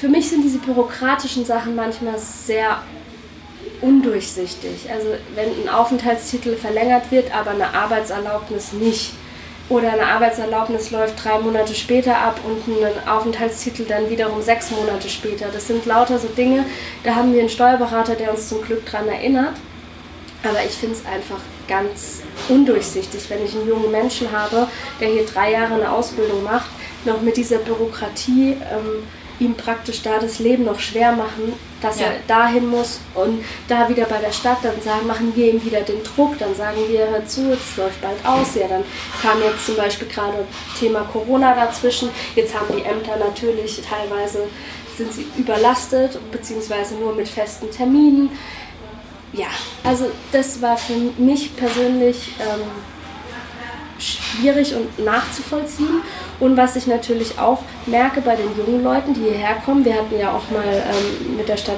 Für 0.01 0.09
mich 0.09 0.29
sind 0.29 0.43
diese 0.43 0.57
bürokratischen 0.57 1.45
Sachen 1.45 1.75
manchmal 1.75 2.17
sehr 2.17 2.81
undurchsichtig. 3.81 4.89
Also 4.91 5.09
wenn 5.35 5.49
ein 5.63 5.69
Aufenthaltstitel 5.69 6.55
verlängert 6.55 7.11
wird, 7.11 7.35
aber 7.35 7.51
eine 7.51 7.73
Arbeitserlaubnis 7.73 8.73
nicht. 8.73 9.13
Oder 9.69 9.93
eine 9.93 10.05
Arbeitserlaubnis 10.05 10.91
läuft 10.91 11.23
drei 11.23 11.39
Monate 11.39 11.73
später 11.73 12.17
ab 12.17 12.39
und 12.43 12.83
ein 12.83 13.07
Aufenthaltstitel 13.07 13.85
dann 13.85 14.09
wiederum 14.09 14.41
sechs 14.41 14.69
Monate 14.71 15.07
später. 15.07 15.45
Das 15.51 15.67
sind 15.67 15.85
lauter 15.85 16.19
so 16.19 16.27
Dinge, 16.27 16.65
da 17.03 17.15
haben 17.15 17.33
wir 17.33 17.39
einen 17.39 17.49
Steuerberater, 17.49 18.15
der 18.15 18.31
uns 18.31 18.49
zum 18.49 18.61
Glück 18.61 18.85
daran 18.91 19.07
erinnert. 19.07 19.53
Aber 20.43 20.57
ich 20.65 20.71
finde 20.71 20.97
es 20.97 21.05
einfach 21.05 21.39
ganz 21.67 22.21
undurchsichtig, 22.49 23.29
wenn 23.29 23.45
ich 23.45 23.55
einen 23.55 23.67
jungen 23.67 23.91
Menschen 23.91 24.31
habe, 24.31 24.67
der 24.99 25.07
hier 25.07 25.25
drei 25.25 25.51
Jahre 25.53 25.75
eine 25.75 25.91
Ausbildung 25.91 26.43
macht, 26.43 26.69
noch 27.05 27.21
mit 27.21 27.37
dieser 27.37 27.59
Bürokratie. 27.59 28.57
Ähm, 28.71 29.03
ihm 29.41 29.55
praktisch 29.55 30.01
da 30.03 30.19
das 30.19 30.39
Leben 30.39 30.65
noch 30.65 30.79
schwer 30.79 31.11
machen, 31.13 31.53
dass 31.81 31.99
ja. 31.99 32.07
er 32.07 32.13
dahin 32.27 32.67
muss 32.67 32.99
und 33.15 33.43
da 33.67 33.89
wieder 33.89 34.05
bei 34.05 34.19
der 34.19 34.31
Stadt, 34.31 34.59
dann 34.63 34.79
sagen, 34.81 35.07
machen 35.07 35.31
wir 35.35 35.53
ihm 35.53 35.63
wieder 35.63 35.81
den 35.81 36.03
Druck, 36.03 36.37
dann 36.39 36.55
sagen 36.55 36.77
wir, 36.87 37.07
hör 37.07 37.25
zu, 37.25 37.51
es 37.51 37.77
läuft 37.77 38.01
bald 38.01 38.23
aus. 38.23 38.55
Ja, 38.55 38.67
dann 38.67 38.83
kam 39.21 39.41
jetzt 39.41 39.65
zum 39.65 39.75
Beispiel 39.75 40.07
gerade 40.07 40.45
Thema 40.79 41.01
Corona 41.11 41.55
dazwischen. 41.55 42.09
Jetzt 42.35 42.53
haben 42.53 42.67
die 42.75 42.83
Ämter 42.83 43.17
natürlich 43.17 43.81
teilweise 43.81 44.47
sind 44.97 45.13
sie 45.13 45.25
überlastet, 45.37 46.19
beziehungsweise 46.31 46.95
nur 46.95 47.15
mit 47.15 47.27
festen 47.27 47.71
Terminen. 47.71 48.29
Ja, 49.33 49.47
also 49.83 50.11
das 50.31 50.61
war 50.61 50.77
für 50.77 50.93
mich 51.17 51.55
persönlich 51.55 52.31
ähm, 52.39 52.69
schwierig 54.01 54.75
und 54.75 55.03
nachzuvollziehen. 55.03 56.01
Und 56.39 56.57
was 56.57 56.75
ich 56.75 56.87
natürlich 56.87 57.39
auch 57.39 57.59
merke 57.85 58.21
bei 58.21 58.35
den 58.35 58.49
jungen 58.57 58.83
Leuten, 58.83 59.13
die 59.13 59.21
hierher 59.21 59.55
kommen, 59.63 59.85
wir 59.85 59.95
hatten 59.95 60.17
ja 60.19 60.31
auch 60.31 60.49
mal 60.51 60.63
ähm, 60.65 61.37
mit 61.37 61.47
der 61.47 61.57
Stadt, 61.57 61.77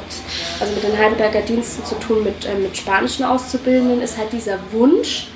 also 0.59 0.73
mit 0.73 0.83
den 0.83 0.97
Heidelberger 0.97 1.41
Diensten 1.41 1.85
zu 1.85 1.95
tun 1.95 2.23
mit, 2.23 2.45
äh, 2.45 2.55
mit 2.55 2.75
spanischen 2.77 3.25
Auszubildenden, 3.25 4.01
ist 4.01 4.17
halt 4.17 4.31
dieser 4.31 4.59
Wunsch 4.71 5.27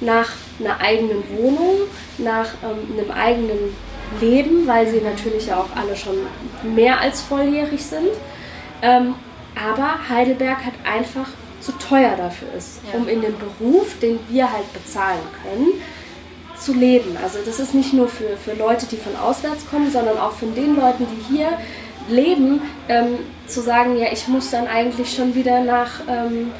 nach 0.00 0.30
einer 0.58 0.80
eigenen 0.80 1.22
Wohnung, 1.36 1.76
nach 2.18 2.48
ähm, 2.64 2.98
einem 2.98 3.10
eigenen 3.10 3.76
Leben, 4.20 4.66
weil 4.66 4.88
sie 4.88 5.00
natürlich 5.00 5.46
ja 5.46 5.58
auch 5.58 5.76
alle 5.76 5.96
schon 5.96 6.16
mehr 6.74 7.00
als 7.00 7.20
volljährig 7.20 7.84
sind. 7.84 8.08
Ähm, 8.82 9.14
aber 9.54 10.08
Heidelberg 10.08 10.64
hat 10.64 10.74
einfach 10.90 11.28
zu 11.60 11.72
teuer 11.72 12.16
dafür 12.16 12.48
ist, 12.56 12.80
ja. 12.90 12.98
um 12.98 13.06
in 13.08 13.20
dem 13.20 13.34
Beruf, 13.38 13.98
den 14.00 14.18
wir 14.28 14.50
halt 14.50 14.72
bezahlen 14.72 15.20
können, 15.42 15.68
zu 16.60 16.74
leben. 16.74 17.16
Also 17.22 17.38
das 17.44 17.58
ist 17.58 17.74
nicht 17.74 17.92
nur 17.92 18.08
für, 18.08 18.36
für 18.36 18.54
Leute, 18.54 18.86
die 18.86 18.96
von 18.96 19.16
auswärts 19.16 19.68
kommen, 19.68 19.90
sondern 19.90 20.18
auch 20.18 20.32
von 20.32 20.54
den 20.54 20.76
Leuten, 20.76 21.06
die 21.06 21.34
hier 21.34 21.48
leben, 22.08 22.62
ähm, 22.88 23.18
zu 23.46 23.60
sagen, 23.60 23.96
ja, 23.96 24.08
ich 24.12 24.28
muss 24.28 24.50
dann 24.50 24.66
eigentlich 24.66 25.14
schon 25.14 25.34
wieder 25.34 25.62
nach 25.62 26.00
ähm, 26.08 26.52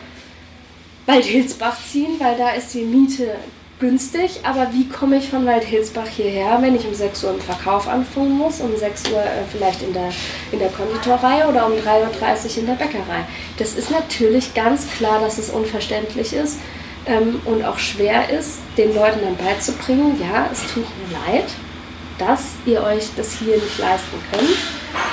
Waldhilsbach 1.06 1.76
ziehen, 1.90 2.18
weil 2.18 2.36
da 2.36 2.50
ist 2.50 2.74
die 2.74 2.82
Miete 2.82 3.36
günstig, 3.80 4.40
aber 4.42 4.68
wie 4.72 4.88
komme 4.88 5.16
ich 5.16 5.28
von 5.28 5.46
Waldhilsbach 5.46 6.06
hierher, 6.06 6.58
wenn 6.60 6.76
ich 6.76 6.86
um 6.86 6.94
6 6.94 7.24
Uhr 7.24 7.30
im 7.30 7.40
Verkauf 7.40 7.88
anfangen 7.88 8.36
muss, 8.36 8.60
um 8.60 8.76
6 8.76 9.10
Uhr 9.10 9.18
äh, 9.18 9.44
vielleicht 9.50 9.82
in 9.82 9.94
der, 9.94 10.10
in 10.52 10.58
der 10.58 10.68
Konditorei 10.68 11.46
oder 11.48 11.66
um 11.66 11.72
3.30 11.72 11.78
Uhr 11.78 12.58
in 12.58 12.66
der 12.66 12.74
Bäckerei? 12.74 13.24
Das 13.58 13.74
ist 13.74 13.90
natürlich 13.90 14.52
ganz 14.54 14.88
klar, 14.90 15.20
dass 15.20 15.38
es 15.38 15.48
unverständlich 15.48 16.34
ist 16.34 16.58
ähm, 17.10 17.40
und 17.44 17.64
auch 17.64 17.78
schwer 17.78 18.30
ist, 18.30 18.58
den 18.76 18.94
Leuten 18.94 19.20
dann 19.22 19.36
beizubringen, 19.36 20.18
ja, 20.20 20.48
es 20.52 20.62
tut 20.72 20.84
mir 20.84 21.32
leid, 21.32 21.46
dass 22.18 22.52
ihr 22.66 22.82
euch 22.82 23.08
das 23.16 23.38
hier 23.38 23.56
nicht 23.56 23.78
leisten 23.78 24.16
könnt. 24.30 24.56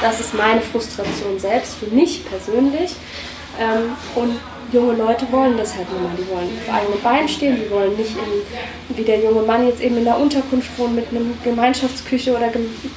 Das 0.02 0.20
ist 0.20 0.34
meine 0.34 0.62
Frustration 0.62 1.40
selbst 1.40 1.76
für 1.76 1.88
mich 1.88 2.24
persönlich. 2.30 2.96
Ähm, 3.60 3.96
und 4.16 4.40
junge 4.72 4.94
Leute 4.94 5.26
wollen 5.32 5.58
das 5.58 5.76
halt 5.76 5.92
nun 5.92 6.04
mal. 6.04 6.12
Die 6.18 6.28
wollen 6.30 6.50
auf 6.68 6.76
eigenen 6.76 7.02
Beinen 7.02 7.28
stehen, 7.28 7.58
die 7.64 7.72
wollen 7.72 7.96
nicht 7.96 8.12
in, 8.12 8.96
wie 8.96 9.04
der 9.04 9.20
junge 9.20 9.42
Mann 9.42 9.68
jetzt 9.68 9.82
eben 9.82 9.98
in 9.98 10.04
der 10.04 10.20
Unterkunft 10.20 10.78
wohnen 10.78 10.96
mit 10.96 11.10
einem 11.10 11.38
Gemeinschaftsküche 11.44 12.36
oder 12.36 12.52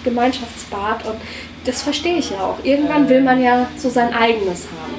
Gemeinschaftsbad. 0.04 1.06
Und 1.06 1.16
das 1.64 1.82
verstehe 1.82 2.16
ich 2.16 2.30
ja 2.30 2.40
auch. 2.40 2.56
Irgendwann 2.64 3.08
will 3.08 3.22
man 3.22 3.40
ja 3.40 3.68
so 3.76 3.88
sein 3.88 4.12
eigenes 4.12 4.66
haben. 4.66 4.94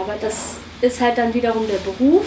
Aber 0.00 0.14
das 0.20 0.56
ist 0.80 1.00
halt 1.00 1.18
dann 1.18 1.34
wiederum 1.34 1.66
der 1.66 1.78
Beruf 1.78 2.24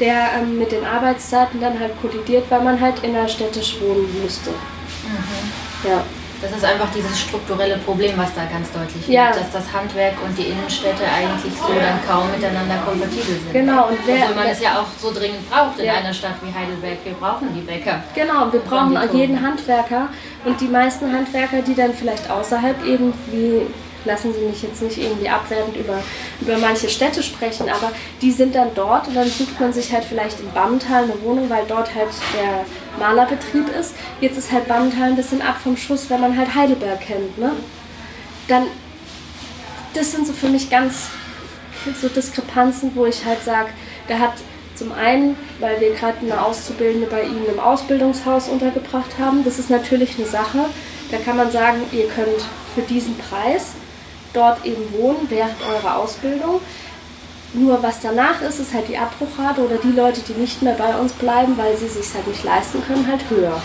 der 0.00 0.30
ähm, 0.38 0.58
mit 0.58 0.72
den 0.72 0.84
Arbeitszeiten 0.84 1.60
dann 1.60 1.78
halt 1.78 1.92
kollidiert, 2.00 2.50
weil 2.50 2.62
man 2.62 2.80
halt 2.80 3.04
innerstädtisch 3.04 3.80
wohnen 3.80 4.08
müsste. 4.22 4.50
Mhm. 4.50 5.88
Ja. 5.88 6.02
Das 6.42 6.52
ist 6.52 6.64
einfach 6.64 6.88
dieses 6.96 7.20
strukturelle 7.20 7.76
Problem, 7.76 8.16
was 8.16 8.32
da 8.34 8.46
ganz 8.46 8.72
deutlich 8.72 9.06
ja. 9.06 9.26
wird, 9.26 9.40
dass 9.40 9.52
das 9.52 9.72
Handwerk 9.74 10.14
und 10.24 10.36
die 10.38 10.44
Innenstädte 10.44 11.04
eigentlich 11.04 11.52
so 11.52 11.68
dann 11.74 12.00
kaum 12.08 12.30
miteinander 12.30 12.78
kompatibel 12.78 13.36
sind. 13.36 13.52
Genau. 13.52 13.88
Und 13.88 13.98
wer, 14.06 14.22
Obwohl 14.22 14.36
man 14.36 14.44
wer, 14.44 14.52
es 14.52 14.60
ja 14.62 14.80
auch 14.80 14.86
so 14.98 15.12
dringend 15.12 15.50
braucht 15.50 15.78
in 15.78 15.84
ja. 15.84 15.94
einer 15.94 16.14
Stadt 16.14 16.36
wie 16.42 16.52
Heidelberg. 16.52 16.96
Wir 17.04 17.12
brauchen 17.12 17.52
die 17.54 17.60
Bäcker. 17.60 18.02
Genau, 18.14 18.50
wir 18.50 18.60
brauchen 18.60 18.98
jeden 19.12 19.42
Handwerker. 19.42 20.08
Und 20.46 20.58
die 20.62 20.68
meisten 20.68 21.12
Handwerker, 21.12 21.60
die 21.60 21.74
dann 21.74 21.92
vielleicht 21.92 22.30
außerhalb 22.30 22.86
irgendwie 22.86 23.66
lassen 24.04 24.32
Sie 24.32 24.40
mich 24.40 24.62
jetzt 24.62 24.82
nicht 24.82 24.98
irgendwie 24.98 25.28
abwertend 25.28 25.76
über, 25.76 26.02
über 26.40 26.58
manche 26.58 26.88
Städte 26.88 27.22
sprechen, 27.22 27.68
aber 27.68 27.92
die 28.20 28.32
sind 28.32 28.54
dann 28.54 28.68
dort 28.74 29.08
und 29.08 29.14
dann 29.14 29.28
sucht 29.28 29.58
man 29.60 29.72
sich 29.72 29.92
halt 29.92 30.04
vielleicht 30.04 30.40
in 30.40 30.50
Bammental 30.52 31.04
eine 31.04 31.20
Wohnung, 31.22 31.48
weil 31.50 31.64
dort 31.66 31.94
halt 31.94 32.10
der 32.34 32.64
Malerbetrieb 32.98 33.68
ist. 33.78 33.94
Jetzt 34.20 34.38
ist 34.38 34.52
halt 34.52 34.68
Bammental 34.68 35.10
ein 35.10 35.16
bisschen 35.16 35.42
ab 35.42 35.56
vom 35.62 35.76
Schuss, 35.76 36.10
wenn 36.10 36.20
man 36.20 36.36
halt 36.36 36.54
Heidelberg 36.54 37.00
kennt, 37.00 37.38
ne? 37.38 37.52
Dann, 38.48 38.66
das 39.94 40.12
sind 40.12 40.26
so 40.26 40.32
für 40.32 40.48
mich 40.48 40.70
ganz 40.70 41.08
so 42.00 42.08
Diskrepanzen, 42.08 42.92
wo 42.94 43.06
ich 43.06 43.24
halt 43.24 43.42
sage, 43.42 43.70
der 44.08 44.18
hat 44.18 44.34
zum 44.74 44.92
einen, 44.92 45.36
weil 45.58 45.80
wir 45.80 45.92
gerade 45.94 46.18
eine 46.22 46.42
Auszubildende 46.42 47.06
bei 47.06 47.22
Ihnen 47.22 47.46
im 47.52 47.60
Ausbildungshaus 47.60 48.48
untergebracht 48.48 49.18
haben, 49.18 49.44
das 49.44 49.58
ist 49.58 49.70
natürlich 49.70 50.16
eine 50.16 50.26
Sache. 50.26 50.66
Da 51.10 51.18
kann 51.18 51.36
man 51.36 51.50
sagen, 51.50 51.82
ihr 51.92 52.08
könnt 52.08 52.40
für 52.74 52.82
diesen 52.82 53.16
Preis 53.18 53.72
dort 54.32 54.64
eben 54.64 54.92
wohnen 54.92 55.26
während 55.28 55.56
eurer 55.62 55.96
Ausbildung. 55.96 56.60
Nur 57.52 57.82
was 57.82 58.00
danach 58.00 58.40
ist, 58.42 58.60
ist 58.60 58.72
halt 58.72 58.88
die 58.88 58.96
Abbruchrate 58.96 59.60
oder 59.62 59.76
die 59.76 59.90
Leute, 59.90 60.20
die 60.20 60.34
nicht 60.34 60.62
mehr 60.62 60.74
bei 60.74 60.94
uns 60.96 61.12
bleiben, 61.12 61.58
weil 61.58 61.76
sie 61.76 61.88
sich 61.88 62.14
halt 62.14 62.26
nicht 62.28 62.44
leisten 62.44 62.82
können, 62.86 63.06
halt 63.08 63.28
höher. 63.28 63.60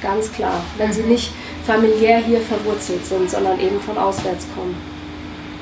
Ganz 0.00 0.32
klar. 0.32 0.60
Wenn 0.76 0.92
sie 0.92 1.02
nicht 1.02 1.32
familiär 1.66 2.18
hier 2.18 2.40
verwurzelt 2.40 3.04
sind, 3.04 3.28
sondern 3.28 3.58
eben 3.58 3.80
von 3.80 3.98
auswärts 3.98 4.46
kommen. 4.54 4.76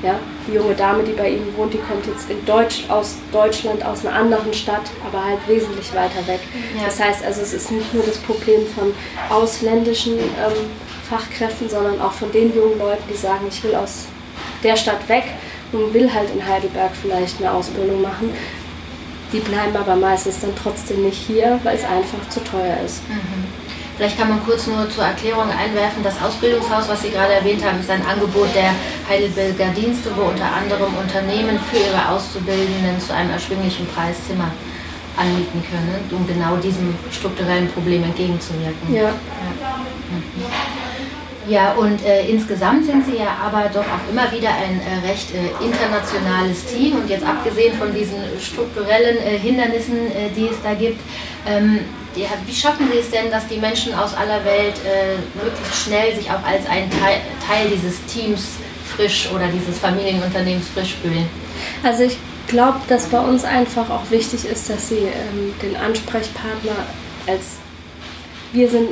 Ja, 0.03 0.19
die 0.47 0.53
junge 0.53 0.75
Dame, 0.75 1.01
die 1.03 1.13
bei 1.13 1.29
Ihnen 1.29 1.57
wohnt, 1.57 1.73
die 1.73 1.79
kommt 1.79 2.05
jetzt 2.05 2.29
in 2.29 2.45
Deutsch, 2.45 2.83
aus 2.87 3.15
Deutschland, 3.31 3.83
aus 3.83 4.05
einer 4.05 4.15
anderen 4.15 4.53
Stadt, 4.53 4.83
aber 5.07 5.25
halt 5.25 5.39
wesentlich 5.47 5.91
weiter 5.95 6.27
weg. 6.27 6.39
Ja. 6.77 6.85
Das 6.85 6.99
heißt 6.99 7.25
also, 7.25 7.41
es 7.41 7.51
ist 7.51 7.71
nicht 7.71 7.91
nur 7.95 8.03
das 8.03 8.19
Problem 8.19 8.61
von 8.75 8.93
ausländischen 9.35 10.19
ähm, 10.19 10.69
Fachkräften, 11.09 11.67
sondern 11.67 11.99
auch 11.99 12.11
von 12.11 12.31
den 12.31 12.55
jungen 12.55 12.77
Leuten, 12.77 13.03
die 13.11 13.17
sagen, 13.17 13.47
ich 13.49 13.63
will 13.63 13.73
aus 13.73 14.05
der 14.63 14.75
Stadt 14.75 15.07
weg 15.07 15.23
und 15.71 15.93
will 15.93 16.13
halt 16.13 16.29
in 16.33 16.45
Heidelberg 16.45 16.91
vielleicht 17.01 17.39
eine 17.39 17.51
Ausbildung 17.51 18.01
machen. 18.01 18.33
Die 19.33 19.39
bleiben 19.39 19.75
aber 19.75 19.95
meistens 19.95 20.39
dann 20.39 20.55
trotzdem 20.55 21.03
nicht 21.03 21.17
hier, 21.17 21.59
weil 21.63 21.75
es 21.75 21.83
einfach 21.83 22.29
zu 22.29 22.41
teuer 22.43 22.77
ist. 22.85 23.07
Mhm. 23.09 23.45
Vielleicht 23.97 24.17
kann 24.17 24.29
man 24.29 24.45
kurz 24.45 24.67
nur 24.67 24.89
zur 24.91 25.03
Erklärung 25.03 25.49
einwerfen, 25.49 26.03
das 26.03 26.21
Ausbildungshaus, 26.21 26.87
was 26.87 27.01
Sie 27.01 27.09
gerade 27.09 27.33
erwähnt 27.33 27.65
haben, 27.65 27.79
ist 27.79 27.89
ein 27.89 28.05
Angebot 28.05 28.47
der 28.53 28.75
Heidelberger 29.09 29.73
Dienste, 29.73 30.11
wo 30.15 30.29
unter 30.29 30.45
anderem 30.45 30.93
Unternehmen 30.95 31.59
für 31.71 31.77
ihre 31.77 32.09
Auszubildenden 32.09 33.01
zu 33.01 33.13
einem 33.13 33.31
erschwinglichen 33.31 33.87
Preis 33.87 34.15
Zimmer 34.27 34.51
anmieten 35.17 35.63
können, 35.69 35.99
um 36.11 36.27
genau 36.27 36.57
diesem 36.57 36.93
strukturellen 37.11 37.67
Problem 37.69 38.03
entgegenzuwirken. 38.03 38.93
Ja. 38.93 39.01
ja. 39.01 39.09
Mhm. 39.09 40.86
Ja, 41.47 41.73
und 41.73 42.03
äh, 42.03 42.27
insgesamt 42.27 42.85
sind 42.85 43.05
Sie 43.05 43.17
ja 43.17 43.37
aber 43.41 43.69
doch 43.69 43.85
auch 43.85 44.09
immer 44.11 44.29
wieder 44.31 44.49
ein 44.49 44.81
äh, 44.81 45.07
recht 45.07 45.29
äh, 45.33 45.63
internationales 45.63 46.65
Team. 46.65 46.97
Und 46.97 47.09
jetzt 47.09 47.25
abgesehen 47.25 47.77
von 47.77 47.93
diesen 47.93 48.17
strukturellen 48.41 49.17
äh, 49.17 49.37
Hindernissen, 49.37 50.11
äh, 50.11 50.29
die 50.35 50.47
es 50.47 50.61
da 50.61 50.73
gibt, 50.73 50.99
ähm, 51.47 51.79
ja, 52.15 52.27
wie 52.45 52.53
schaffen 52.53 52.89
Sie 52.91 52.97
es 52.99 53.11
denn, 53.11 53.31
dass 53.31 53.47
die 53.47 53.57
Menschen 53.57 53.93
aus 53.93 54.13
aller 54.13 54.43
Welt 54.43 54.75
äh, 54.85 55.15
möglichst 55.41 55.85
schnell 55.85 56.15
sich 56.15 56.29
auch 56.29 56.43
als 56.43 56.67
ein 56.67 56.89
Teil, 56.89 57.21
Teil 57.47 57.69
dieses 57.69 58.03
Teams 58.07 58.47
frisch 58.95 59.29
oder 59.33 59.47
dieses 59.47 59.79
Familienunternehmens 59.79 60.67
frisch 60.69 60.95
fühlen? 61.01 61.29
Also 61.83 62.03
ich 62.03 62.17
glaube, 62.47 62.79
dass 62.89 63.05
bei 63.05 63.19
uns 63.19 63.45
einfach 63.45 63.89
auch 63.89 64.09
wichtig 64.09 64.45
ist, 64.45 64.69
dass 64.69 64.89
Sie 64.89 64.95
ähm, 64.95 65.53
den 65.61 65.77
Ansprechpartner 65.77 66.75
als 67.27 67.57
wir 68.53 68.69
sind 68.69 68.89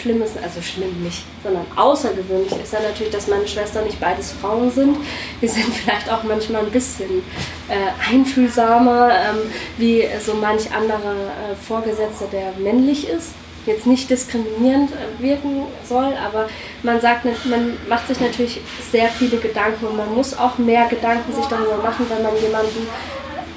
schlimm 0.00 0.22
ist, 0.22 0.36
also 0.42 0.60
schlimm 0.62 1.02
nicht, 1.02 1.24
sondern 1.42 1.66
außergewöhnlich 1.76 2.52
ist 2.52 2.72
dann 2.72 2.82
natürlich, 2.82 3.12
dass 3.12 3.28
meine 3.28 3.46
Schwester 3.46 3.82
nicht 3.82 4.00
beides 4.00 4.32
Frauen 4.32 4.70
sind. 4.70 4.96
Wir 5.40 5.48
sind 5.48 5.64
vielleicht 5.74 6.10
auch 6.10 6.22
manchmal 6.22 6.64
ein 6.64 6.70
bisschen 6.70 7.22
äh, 7.68 8.12
einfühlsamer, 8.12 9.10
ähm, 9.12 9.52
wie 9.78 10.04
so 10.24 10.34
manch 10.34 10.72
andere 10.72 11.12
äh, 11.12 11.54
Vorgesetzte, 11.66 12.26
der 12.32 12.52
männlich 12.58 13.08
ist. 13.08 13.30
Jetzt 13.64 13.86
nicht 13.86 14.10
diskriminierend 14.10 14.90
äh, 14.90 15.22
wirken 15.22 15.64
soll, 15.88 16.14
aber 16.14 16.48
man 16.82 17.00
sagt, 17.00 17.24
man 17.24 17.76
macht 17.88 18.08
sich 18.08 18.20
natürlich 18.20 18.60
sehr 18.90 19.08
viele 19.08 19.36
Gedanken 19.36 19.86
und 19.86 19.96
man 19.96 20.12
muss 20.14 20.36
auch 20.36 20.58
mehr 20.58 20.86
Gedanken 20.88 21.32
sich 21.32 21.44
darüber 21.46 21.76
machen, 21.76 22.06
wenn 22.08 22.22
man 22.22 22.36
jemanden 22.42 22.88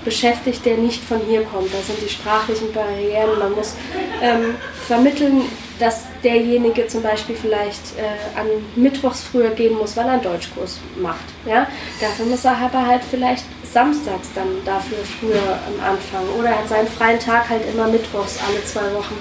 beschäftigt, 0.06 0.64
der 0.66 0.78
nicht 0.78 1.04
von 1.04 1.20
hier 1.28 1.44
kommt. 1.44 1.74
Da 1.74 1.80
sind 1.82 2.00
die 2.02 2.10
sprachlichen 2.10 2.72
Barrieren. 2.72 3.40
Man 3.40 3.54
muss 3.54 3.76
ähm, 4.22 4.56
vermitteln, 4.88 5.42
dass 5.80 6.04
derjenige 6.24 6.88
zum 6.88 7.02
Beispiel 7.02 7.36
vielleicht 7.36 7.98
äh, 7.98 8.40
an 8.40 8.48
Mittwochs 8.76 9.24
früher 9.24 9.50
gehen 9.50 9.78
muss, 9.78 9.96
weil 9.98 10.06
er 10.06 10.14
einen 10.14 10.22
Deutschkurs 10.22 10.80
macht. 11.02 11.26
Ja? 11.46 11.68
Dafür 12.00 12.26
muss 12.26 12.46
er 12.46 12.58
aber 12.58 12.86
halt 12.86 13.02
vielleicht 13.10 13.46
samstags 13.72 14.30
dann 14.34 14.48
dafür 14.64 15.00
früher 15.20 15.60
anfangen. 15.86 16.30
Oder 16.40 16.50
er 16.50 16.60
hat 16.60 16.70
seinen 16.70 16.88
freien 16.88 17.20
Tag 17.20 17.50
halt 17.50 17.62
immer 17.74 17.88
Mittwochs 17.88 18.40
alle 18.48 18.64
zwei 18.64 18.94
Wochen, 18.94 19.16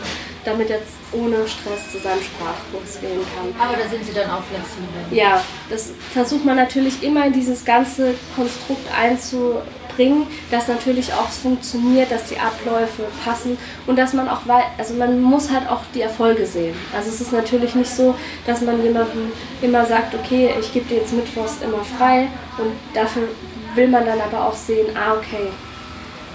damit 0.45 0.71
er 0.71 0.79
ohne 1.13 1.47
Stress 1.49 1.91
zu 1.93 1.99
seinem 1.99 2.23
Sprachkurs 2.23 3.01
gehen 3.01 3.21
kann. 3.35 3.55
Aber 3.61 3.77
da 3.77 3.89
sind 3.89 4.05
Sie 4.05 4.13
dann 4.13 4.31
auch 4.31 4.43
flexibel. 4.45 4.87
Ja, 5.11 5.43
das 5.71 5.93
versucht 6.13 6.45
man 6.45 6.57
natürlich 6.57 7.03
immer 7.03 7.27
in 7.27 7.33
dieses 7.33 7.65
ganze 7.65 8.15
Konstrukt 8.37 8.87
einzu 8.97 9.57
bringen, 9.97 10.27
dass 10.51 10.69
natürlich 10.69 11.13
auch 11.13 11.29
funktioniert, 11.29 12.11
dass 12.11 12.27
die 12.27 12.39
Abläufe 12.39 13.05
passen 13.25 13.57
und 13.87 13.97
dass 13.97 14.13
man 14.13 14.29
auch 14.29 14.47
weiß, 14.47 14.65
also 14.79 14.95
man 14.95 15.21
muss 15.21 15.51
halt 15.51 15.69
auch 15.69 15.83
die 15.95 16.03
Erfolge 16.03 16.47
sehen. 16.47 16.75
Also 16.95 17.11
es 17.11 17.21
ist 17.21 17.33
natürlich 17.33 17.75
nicht 17.75 17.91
so, 17.91 18.15
dass 18.47 18.61
man 18.61 18.83
jemandem 18.83 19.33
immer 19.63 19.85
sagt, 19.87 20.15
okay, 20.15 20.51
ich 20.61 20.73
gebe 20.73 20.87
dir 20.87 20.99
jetzt 20.99 21.13
Mittwochs 21.13 21.59
immer 21.63 21.85
frei 21.85 22.29
und 22.59 22.73
dafür 22.95 23.29
will 23.75 23.89
man 23.89 24.07
dann 24.07 24.21
aber 24.21 24.47
auch 24.47 24.57
sehen, 24.57 24.87
ah 24.97 25.15
okay, 25.15 25.49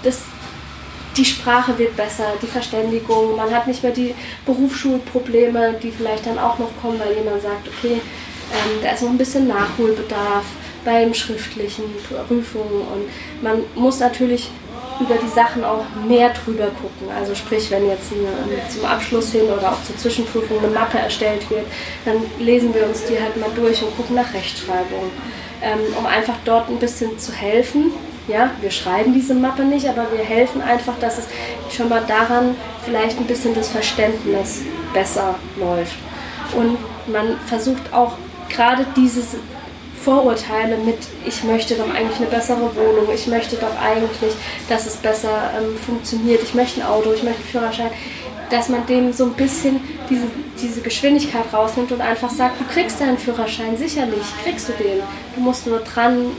das, 0.02 0.22
die 1.16 1.24
Sprache 1.24 1.76
wird 1.78 1.96
besser, 1.96 2.24
die 2.42 2.46
Verständigung, 2.46 3.36
man 3.36 3.50
hat 3.54 3.66
nicht 3.66 3.82
mehr 3.82 3.92
die 3.92 4.14
Berufsschulprobleme, 4.46 5.74
die 5.82 5.90
vielleicht 5.90 6.26
dann 6.26 6.38
auch 6.38 6.58
noch 6.58 6.70
kommen, 6.80 7.00
weil 7.00 7.14
jemand 7.14 7.42
sagt, 7.42 7.68
okay, 7.68 8.00
ähm, 8.52 8.82
da 8.82 8.90
ist 8.90 9.02
noch 9.02 9.10
ein 9.10 9.18
bisschen 9.18 9.46
Nachholbedarf 9.46 10.44
beim 10.84 11.14
schriftlichen 11.14 11.84
Prüfungen 12.26 12.82
und 12.82 13.42
man 13.42 13.62
muss 13.74 14.00
natürlich 14.00 14.50
über 15.00 15.14
die 15.14 15.28
Sachen 15.28 15.64
auch 15.64 15.84
mehr 16.06 16.30
drüber 16.30 16.66
gucken. 16.66 17.08
Also 17.18 17.34
sprich, 17.34 17.70
wenn 17.70 17.88
jetzt 17.88 18.12
eine, 18.12 18.68
zum 18.68 18.84
Abschluss 18.84 19.32
hin 19.32 19.44
oder 19.44 19.72
auch 19.72 19.82
zur 19.82 19.96
Zwischenprüfung 19.96 20.58
eine 20.58 20.68
Mappe 20.68 20.98
erstellt 20.98 21.48
wird, 21.50 21.64
dann 22.04 22.16
lesen 22.38 22.74
wir 22.74 22.86
uns 22.86 23.04
die 23.04 23.20
halt 23.20 23.36
mal 23.38 23.50
durch 23.56 23.82
und 23.82 23.96
gucken 23.96 24.16
nach 24.16 24.32
Rechtschreibung, 24.34 25.10
ähm, 25.62 25.78
um 25.98 26.06
einfach 26.06 26.36
dort 26.44 26.68
ein 26.68 26.78
bisschen 26.78 27.18
zu 27.18 27.32
helfen. 27.32 27.92
Ja, 28.28 28.50
wir 28.60 28.70
schreiben 28.70 29.14
diese 29.14 29.34
Mappe 29.34 29.64
nicht, 29.64 29.88
aber 29.88 30.06
wir 30.12 30.22
helfen 30.22 30.60
einfach, 30.60 30.98
dass 31.00 31.18
es 31.18 31.26
schon 31.74 31.88
mal 31.88 32.02
daran 32.06 32.54
vielleicht 32.84 33.18
ein 33.18 33.26
bisschen 33.26 33.54
das 33.54 33.68
Verständnis 33.68 34.60
besser 34.92 35.34
läuft. 35.56 35.96
Und 36.54 36.76
man 37.10 37.38
versucht 37.46 37.92
auch 37.92 38.12
gerade 38.48 38.84
dieses 38.96 39.36
Vorurteile 40.04 40.78
mit, 40.78 40.98
ich 41.26 41.44
möchte 41.44 41.74
doch 41.74 41.92
eigentlich 41.92 42.18
eine 42.18 42.26
bessere 42.26 42.74
Wohnung, 42.74 43.08
ich 43.14 43.26
möchte 43.26 43.56
doch 43.56 43.78
eigentlich, 43.80 44.32
dass 44.68 44.86
es 44.86 44.96
besser 44.96 45.50
ähm, 45.58 45.76
funktioniert, 45.76 46.42
ich 46.42 46.54
möchte 46.54 46.80
ein 46.80 46.86
Auto, 46.86 47.12
ich 47.12 47.22
möchte 47.22 47.40
einen 47.40 47.50
Führerschein, 47.50 47.90
dass 48.50 48.68
man 48.68 48.86
dem 48.86 49.12
so 49.12 49.24
ein 49.24 49.34
bisschen 49.34 49.80
diese, 50.08 50.24
diese 50.60 50.80
Geschwindigkeit 50.80 51.44
rausnimmt 51.52 51.92
und 51.92 52.00
einfach 52.00 52.30
sagt, 52.30 52.60
du 52.60 52.64
kriegst 52.64 53.00
deinen 53.00 53.18
Führerschein, 53.18 53.76
sicherlich 53.76 54.24
kriegst 54.42 54.68
du 54.68 54.72
den. 54.72 55.00
Du 55.34 55.40
musst 55.40 55.66
nur 55.66 55.78
dran, 55.80 56.32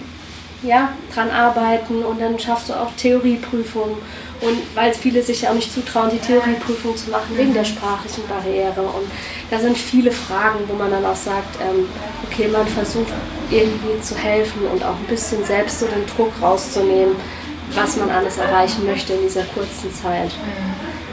ja, 0.63 0.89
dran 1.13 1.29
arbeiten 1.29 2.03
und 2.03 2.19
dann 2.19 2.37
schaffst 2.37 2.69
du 2.69 2.73
auch 2.73 2.91
Theorieprüfungen. 2.97 3.95
Und 4.41 4.57
weil 4.75 4.93
viele 4.93 5.21
sich 5.21 5.43
ja 5.43 5.51
auch 5.51 5.53
nicht 5.53 5.71
zutrauen, 5.71 6.09
die 6.11 6.17
Theorieprüfung 6.17 6.97
zu 6.97 7.11
machen, 7.11 7.37
wegen 7.37 7.53
der 7.53 7.63
sprachlichen 7.63 8.27
Barriere. 8.27 8.81
Und 8.81 9.05
da 9.51 9.59
sind 9.59 9.77
viele 9.77 10.11
Fragen, 10.11 10.59
wo 10.67 10.73
man 10.73 10.89
dann 10.89 11.05
auch 11.05 11.15
sagt, 11.15 11.57
ähm, 11.61 11.87
okay, 12.25 12.47
man 12.47 12.67
versucht 12.67 13.13
irgendwie 13.51 14.01
zu 14.01 14.15
helfen 14.17 14.65
und 14.65 14.83
auch 14.83 14.95
ein 14.95 15.07
bisschen 15.07 15.45
selbst 15.45 15.79
so 15.79 15.85
den 15.85 16.05
Druck 16.07 16.31
rauszunehmen, 16.41 17.15
was 17.75 17.97
man 17.97 18.09
alles 18.09 18.37
erreichen 18.37 18.85
möchte 18.85 19.13
in 19.13 19.21
dieser 19.21 19.43
kurzen 19.43 19.93
Zeit. 19.93 20.31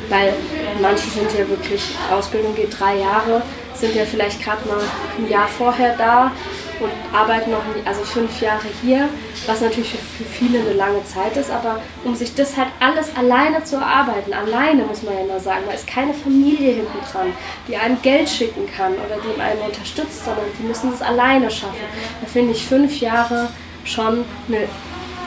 Weil 0.08 0.32
manche 0.80 1.10
sind 1.10 1.30
ja 1.38 1.46
wirklich, 1.48 1.82
Ausbildung 2.10 2.54
geht 2.54 2.80
drei 2.80 2.96
Jahre, 2.96 3.42
sind 3.74 3.94
ja 3.94 4.06
vielleicht 4.06 4.42
gerade 4.42 4.66
mal 4.66 4.80
ein 5.18 5.28
Jahr 5.28 5.48
vorher 5.48 5.94
da 5.98 6.32
und 6.80 6.90
arbeiten 7.12 7.50
noch 7.50 7.62
also 7.84 8.02
fünf 8.02 8.40
Jahre 8.40 8.66
hier, 8.82 9.08
was 9.46 9.60
natürlich 9.60 9.90
für 9.90 10.24
viele 10.24 10.60
eine 10.60 10.72
lange 10.72 11.04
Zeit 11.04 11.36
ist, 11.36 11.50
aber 11.50 11.80
um 12.04 12.14
sich 12.14 12.34
das 12.34 12.56
halt 12.56 12.68
alles 12.80 13.14
alleine 13.16 13.62
zu 13.64 13.76
erarbeiten, 13.76 14.32
alleine 14.32 14.84
muss 14.84 15.02
man 15.02 15.14
ja 15.14 15.20
immer 15.20 15.40
sagen, 15.40 15.62
da 15.66 15.74
ist 15.74 15.86
keine 15.86 16.14
Familie 16.14 16.74
hinten 16.74 16.98
dran, 17.10 17.32
die 17.66 17.76
einem 17.76 18.00
Geld 18.02 18.28
schicken 18.28 18.68
kann 18.76 18.92
oder 18.92 19.16
die 19.22 19.40
einen 19.40 19.60
unterstützt, 19.62 20.24
sondern 20.24 20.44
die 20.58 20.66
müssen 20.66 20.92
es 20.92 21.02
alleine 21.02 21.50
schaffen. 21.50 21.76
Da 22.20 22.26
finde 22.26 22.52
ich 22.52 22.64
fünf 22.64 23.00
Jahre 23.00 23.48
schon 23.84 24.24
eine 24.48 24.68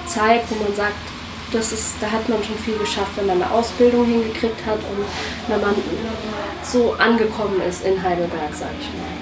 Zeit, 0.06 0.42
wo 0.50 0.64
man 0.64 0.74
sagt, 0.76 0.94
das 1.52 1.74
ist, 1.74 1.96
da 2.00 2.10
hat 2.10 2.30
man 2.30 2.42
schon 2.44 2.58
viel 2.58 2.78
geschafft, 2.78 3.12
wenn 3.18 3.28
man 3.28 3.42
eine 3.42 3.52
Ausbildung 3.52 4.06
hingekriegt 4.06 4.66
hat 4.66 4.78
und 4.78 5.06
wenn 5.48 5.60
man 5.60 5.76
so 6.64 6.94
angekommen 6.98 7.62
ist 7.68 7.86
in 7.86 8.02
Heidelberg, 8.02 8.54
sage 8.54 8.76
ich 8.80 8.88
mal. 8.88 9.22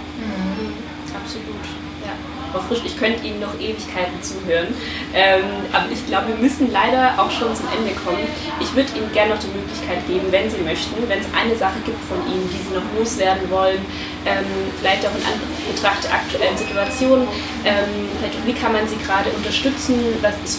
Frau 2.52 2.60
Frisch, 2.62 2.82
ich 2.86 2.98
könnte 2.98 3.26
Ihnen 3.26 3.40
noch 3.40 3.54
Ewigkeiten 3.60 4.22
zuhören, 4.22 4.68
ähm, 5.14 5.44
aber 5.72 5.92
ich 5.92 6.06
glaube, 6.08 6.30
wir 6.30 6.36
müssen 6.36 6.72
leider 6.72 7.14
auch 7.18 7.30
schon 7.30 7.54
zum 7.56 7.66
Ende 7.78 7.94
kommen. 8.02 8.26
Ich 8.60 8.74
würde 8.76 8.90
Ihnen 8.98 9.12
gerne 9.14 9.36
noch 9.36 9.42
die 9.42 9.54
Möglichkeit 9.54 10.06
geben, 10.08 10.28
wenn 10.32 10.50
Sie 10.50 10.58
möchten, 10.62 10.96
wenn 11.08 11.20
es 11.20 11.28
eine 11.34 11.56
Sache 11.56 11.80
gibt 11.86 12.02
von 12.06 12.18
Ihnen, 12.26 12.50
die 12.50 12.58
Sie 12.58 12.74
noch 12.74 12.86
loswerden 12.98 13.50
wollen, 13.50 13.86
ähm, 14.26 14.46
vielleicht 14.80 15.06
auch 15.06 15.14
in 15.14 15.24
Anbetracht 15.24 16.04
der 16.04 16.14
aktuellen 16.14 16.58
Situation, 16.58 17.28
ähm, 17.66 18.10
wie 18.46 18.54
kann 18.54 18.74
man 18.74 18.88
Sie 18.88 18.98
gerade 18.98 19.30
unterstützen, 19.30 19.96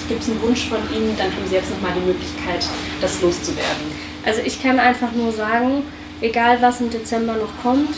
gibt 0.08 0.22
es 0.22 0.30
einen 0.30 0.42
Wunsch 0.42 0.68
von 0.68 0.78
Ihnen, 0.94 1.16
dann 1.16 1.26
haben 1.26 1.46
Sie 1.48 1.54
jetzt 1.54 1.70
nochmal 1.70 1.92
die 1.94 2.06
Möglichkeit, 2.06 2.66
das 3.00 3.20
loszuwerden. 3.20 3.90
Also 4.24 4.42
ich 4.44 4.62
kann 4.62 4.78
einfach 4.78 5.12
nur 5.12 5.32
sagen, 5.32 5.82
egal 6.20 6.60
was 6.60 6.80
im 6.80 6.90
Dezember 6.90 7.34
noch 7.34 7.62
kommt, 7.62 7.94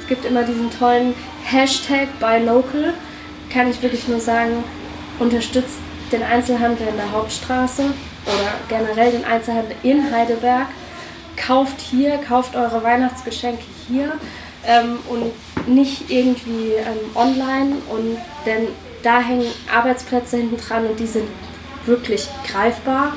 es 0.00 0.06
gibt 0.06 0.24
immer 0.24 0.42
diesen 0.42 0.70
tollen 0.70 1.14
Hashtag 1.50 2.08
Buy 2.20 2.44
Local 2.44 2.92
kann 3.50 3.70
ich 3.70 3.82
wirklich 3.82 4.06
nur 4.06 4.20
sagen, 4.20 4.62
unterstützt 5.18 5.78
den 6.12 6.22
Einzelhandel 6.22 6.86
in 6.88 6.96
der 6.96 7.10
Hauptstraße 7.10 7.84
oder 8.26 8.52
generell 8.68 9.12
den 9.12 9.24
Einzelhandel 9.24 9.74
in 9.82 10.10
Heidelberg. 10.12 10.66
Kauft 11.36 11.80
hier, 11.80 12.18
kauft 12.18 12.54
eure 12.54 12.82
Weihnachtsgeschenke 12.82 13.62
hier 13.88 14.12
ähm, 14.66 14.98
und 15.08 15.32
nicht 15.68 16.10
irgendwie 16.10 16.72
ähm, 16.74 17.16
online. 17.16 17.76
Und 17.88 18.18
denn 18.44 18.68
da 19.02 19.20
hängen 19.20 19.50
Arbeitsplätze 19.74 20.36
hinten 20.36 20.58
dran 20.58 20.86
und 20.86 21.00
die 21.00 21.06
sind 21.06 21.28
wirklich 21.86 22.28
greifbar. 22.46 23.14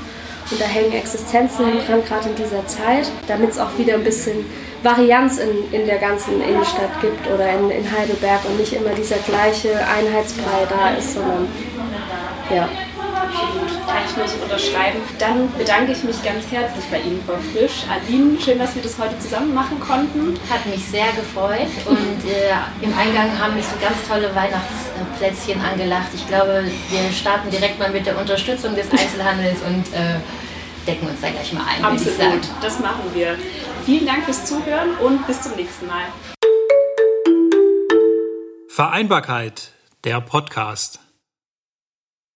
Und 0.49 0.61
da 0.61 0.65
hängen 0.65 0.93
Existenzen 0.93 1.65
hinten 1.65 1.85
dran, 1.85 2.05
gerade 2.05 2.29
in 2.29 2.35
dieser 2.35 2.65
Zeit, 2.67 3.11
damit 3.27 3.51
es 3.51 3.59
auch 3.59 3.77
wieder 3.77 3.95
ein 3.95 4.03
bisschen 4.03 4.45
Varianz 4.83 5.37
in, 5.37 5.71
in 5.71 5.85
der 5.85 5.97
ganzen 5.97 6.41
Innenstadt 6.41 6.99
gibt 7.01 7.27
oder 7.27 7.51
in, 7.51 7.69
in 7.69 7.91
Heidelberg 7.91 8.43
und 8.45 8.57
nicht 8.57 8.73
immer 8.73 8.89
dieser 8.91 9.17
gleiche 9.17 9.73
Einheitsbrei 9.85 10.65
da 10.69 10.95
ist, 10.97 11.13
sondern 11.13 11.47
ja. 12.53 12.67
Kann 13.87 14.03
ich 14.07 14.17
nur 14.17 14.27
so 14.27 14.43
unterschreiben. 14.43 14.99
Dann 15.19 15.51
bedanke 15.57 15.93
ich 15.93 16.03
mich 16.03 16.21
ganz 16.23 16.45
herzlich 16.51 16.85
bei 16.91 16.99
Ihnen, 16.99 17.21
Frau 17.25 17.35
Frisch. 17.53 17.83
Aline, 17.89 18.39
schön, 18.39 18.59
dass 18.59 18.75
wir 18.75 18.81
das 18.81 18.97
heute 18.97 19.17
zusammen 19.19 19.53
machen 19.53 19.79
konnten. 19.79 20.37
Hat 20.49 20.65
mich 20.65 20.85
sehr 20.85 21.07
gefreut 21.13 21.71
und 21.85 22.29
äh, 22.29 22.51
im 22.81 22.97
Eingang 22.97 23.31
haben 23.39 23.55
mich 23.55 23.65
so 23.65 23.75
ganz 23.81 23.95
tolle 24.07 24.33
Weihnachtsplätzchen 24.35 25.61
angelacht. 25.61 26.07
Ich 26.13 26.27
glaube, 26.27 26.65
wir 26.89 27.11
starten 27.11 27.49
direkt 27.49 27.79
mal 27.79 27.89
mit 27.89 28.05
der 28.05 28.17
Unterstützung 28.17 28.75
des 28.75 28.91
Einzelhandels 28.91 29.59
und 29.61 29.87
äh, 29.93 30.19
decken 30.87 31.07
uns 31.07 31.21
da 31.21 31.29
gleich 31.29 31.53
mal 31.53 31.63
ein. 31.69 31.83
Absolut, 31.83 32.47
das 32.61 32.79
machen 32.79 33.03
wir. 33.13 33.37
Vielen 33.85 34.05
Dank 34.05 34.25
fürs 34.25 34.45
Zuhören 34.45 34.95
und 34.97 35.25
bis 35.27 35.41
zum 35.41 35.55
nächsten 35.55 35.87
Mal. 35.87 36.05
Vereinbarkeit, 38.67 39.71
der 40.03 40.21
Podcast. 40.21 41.00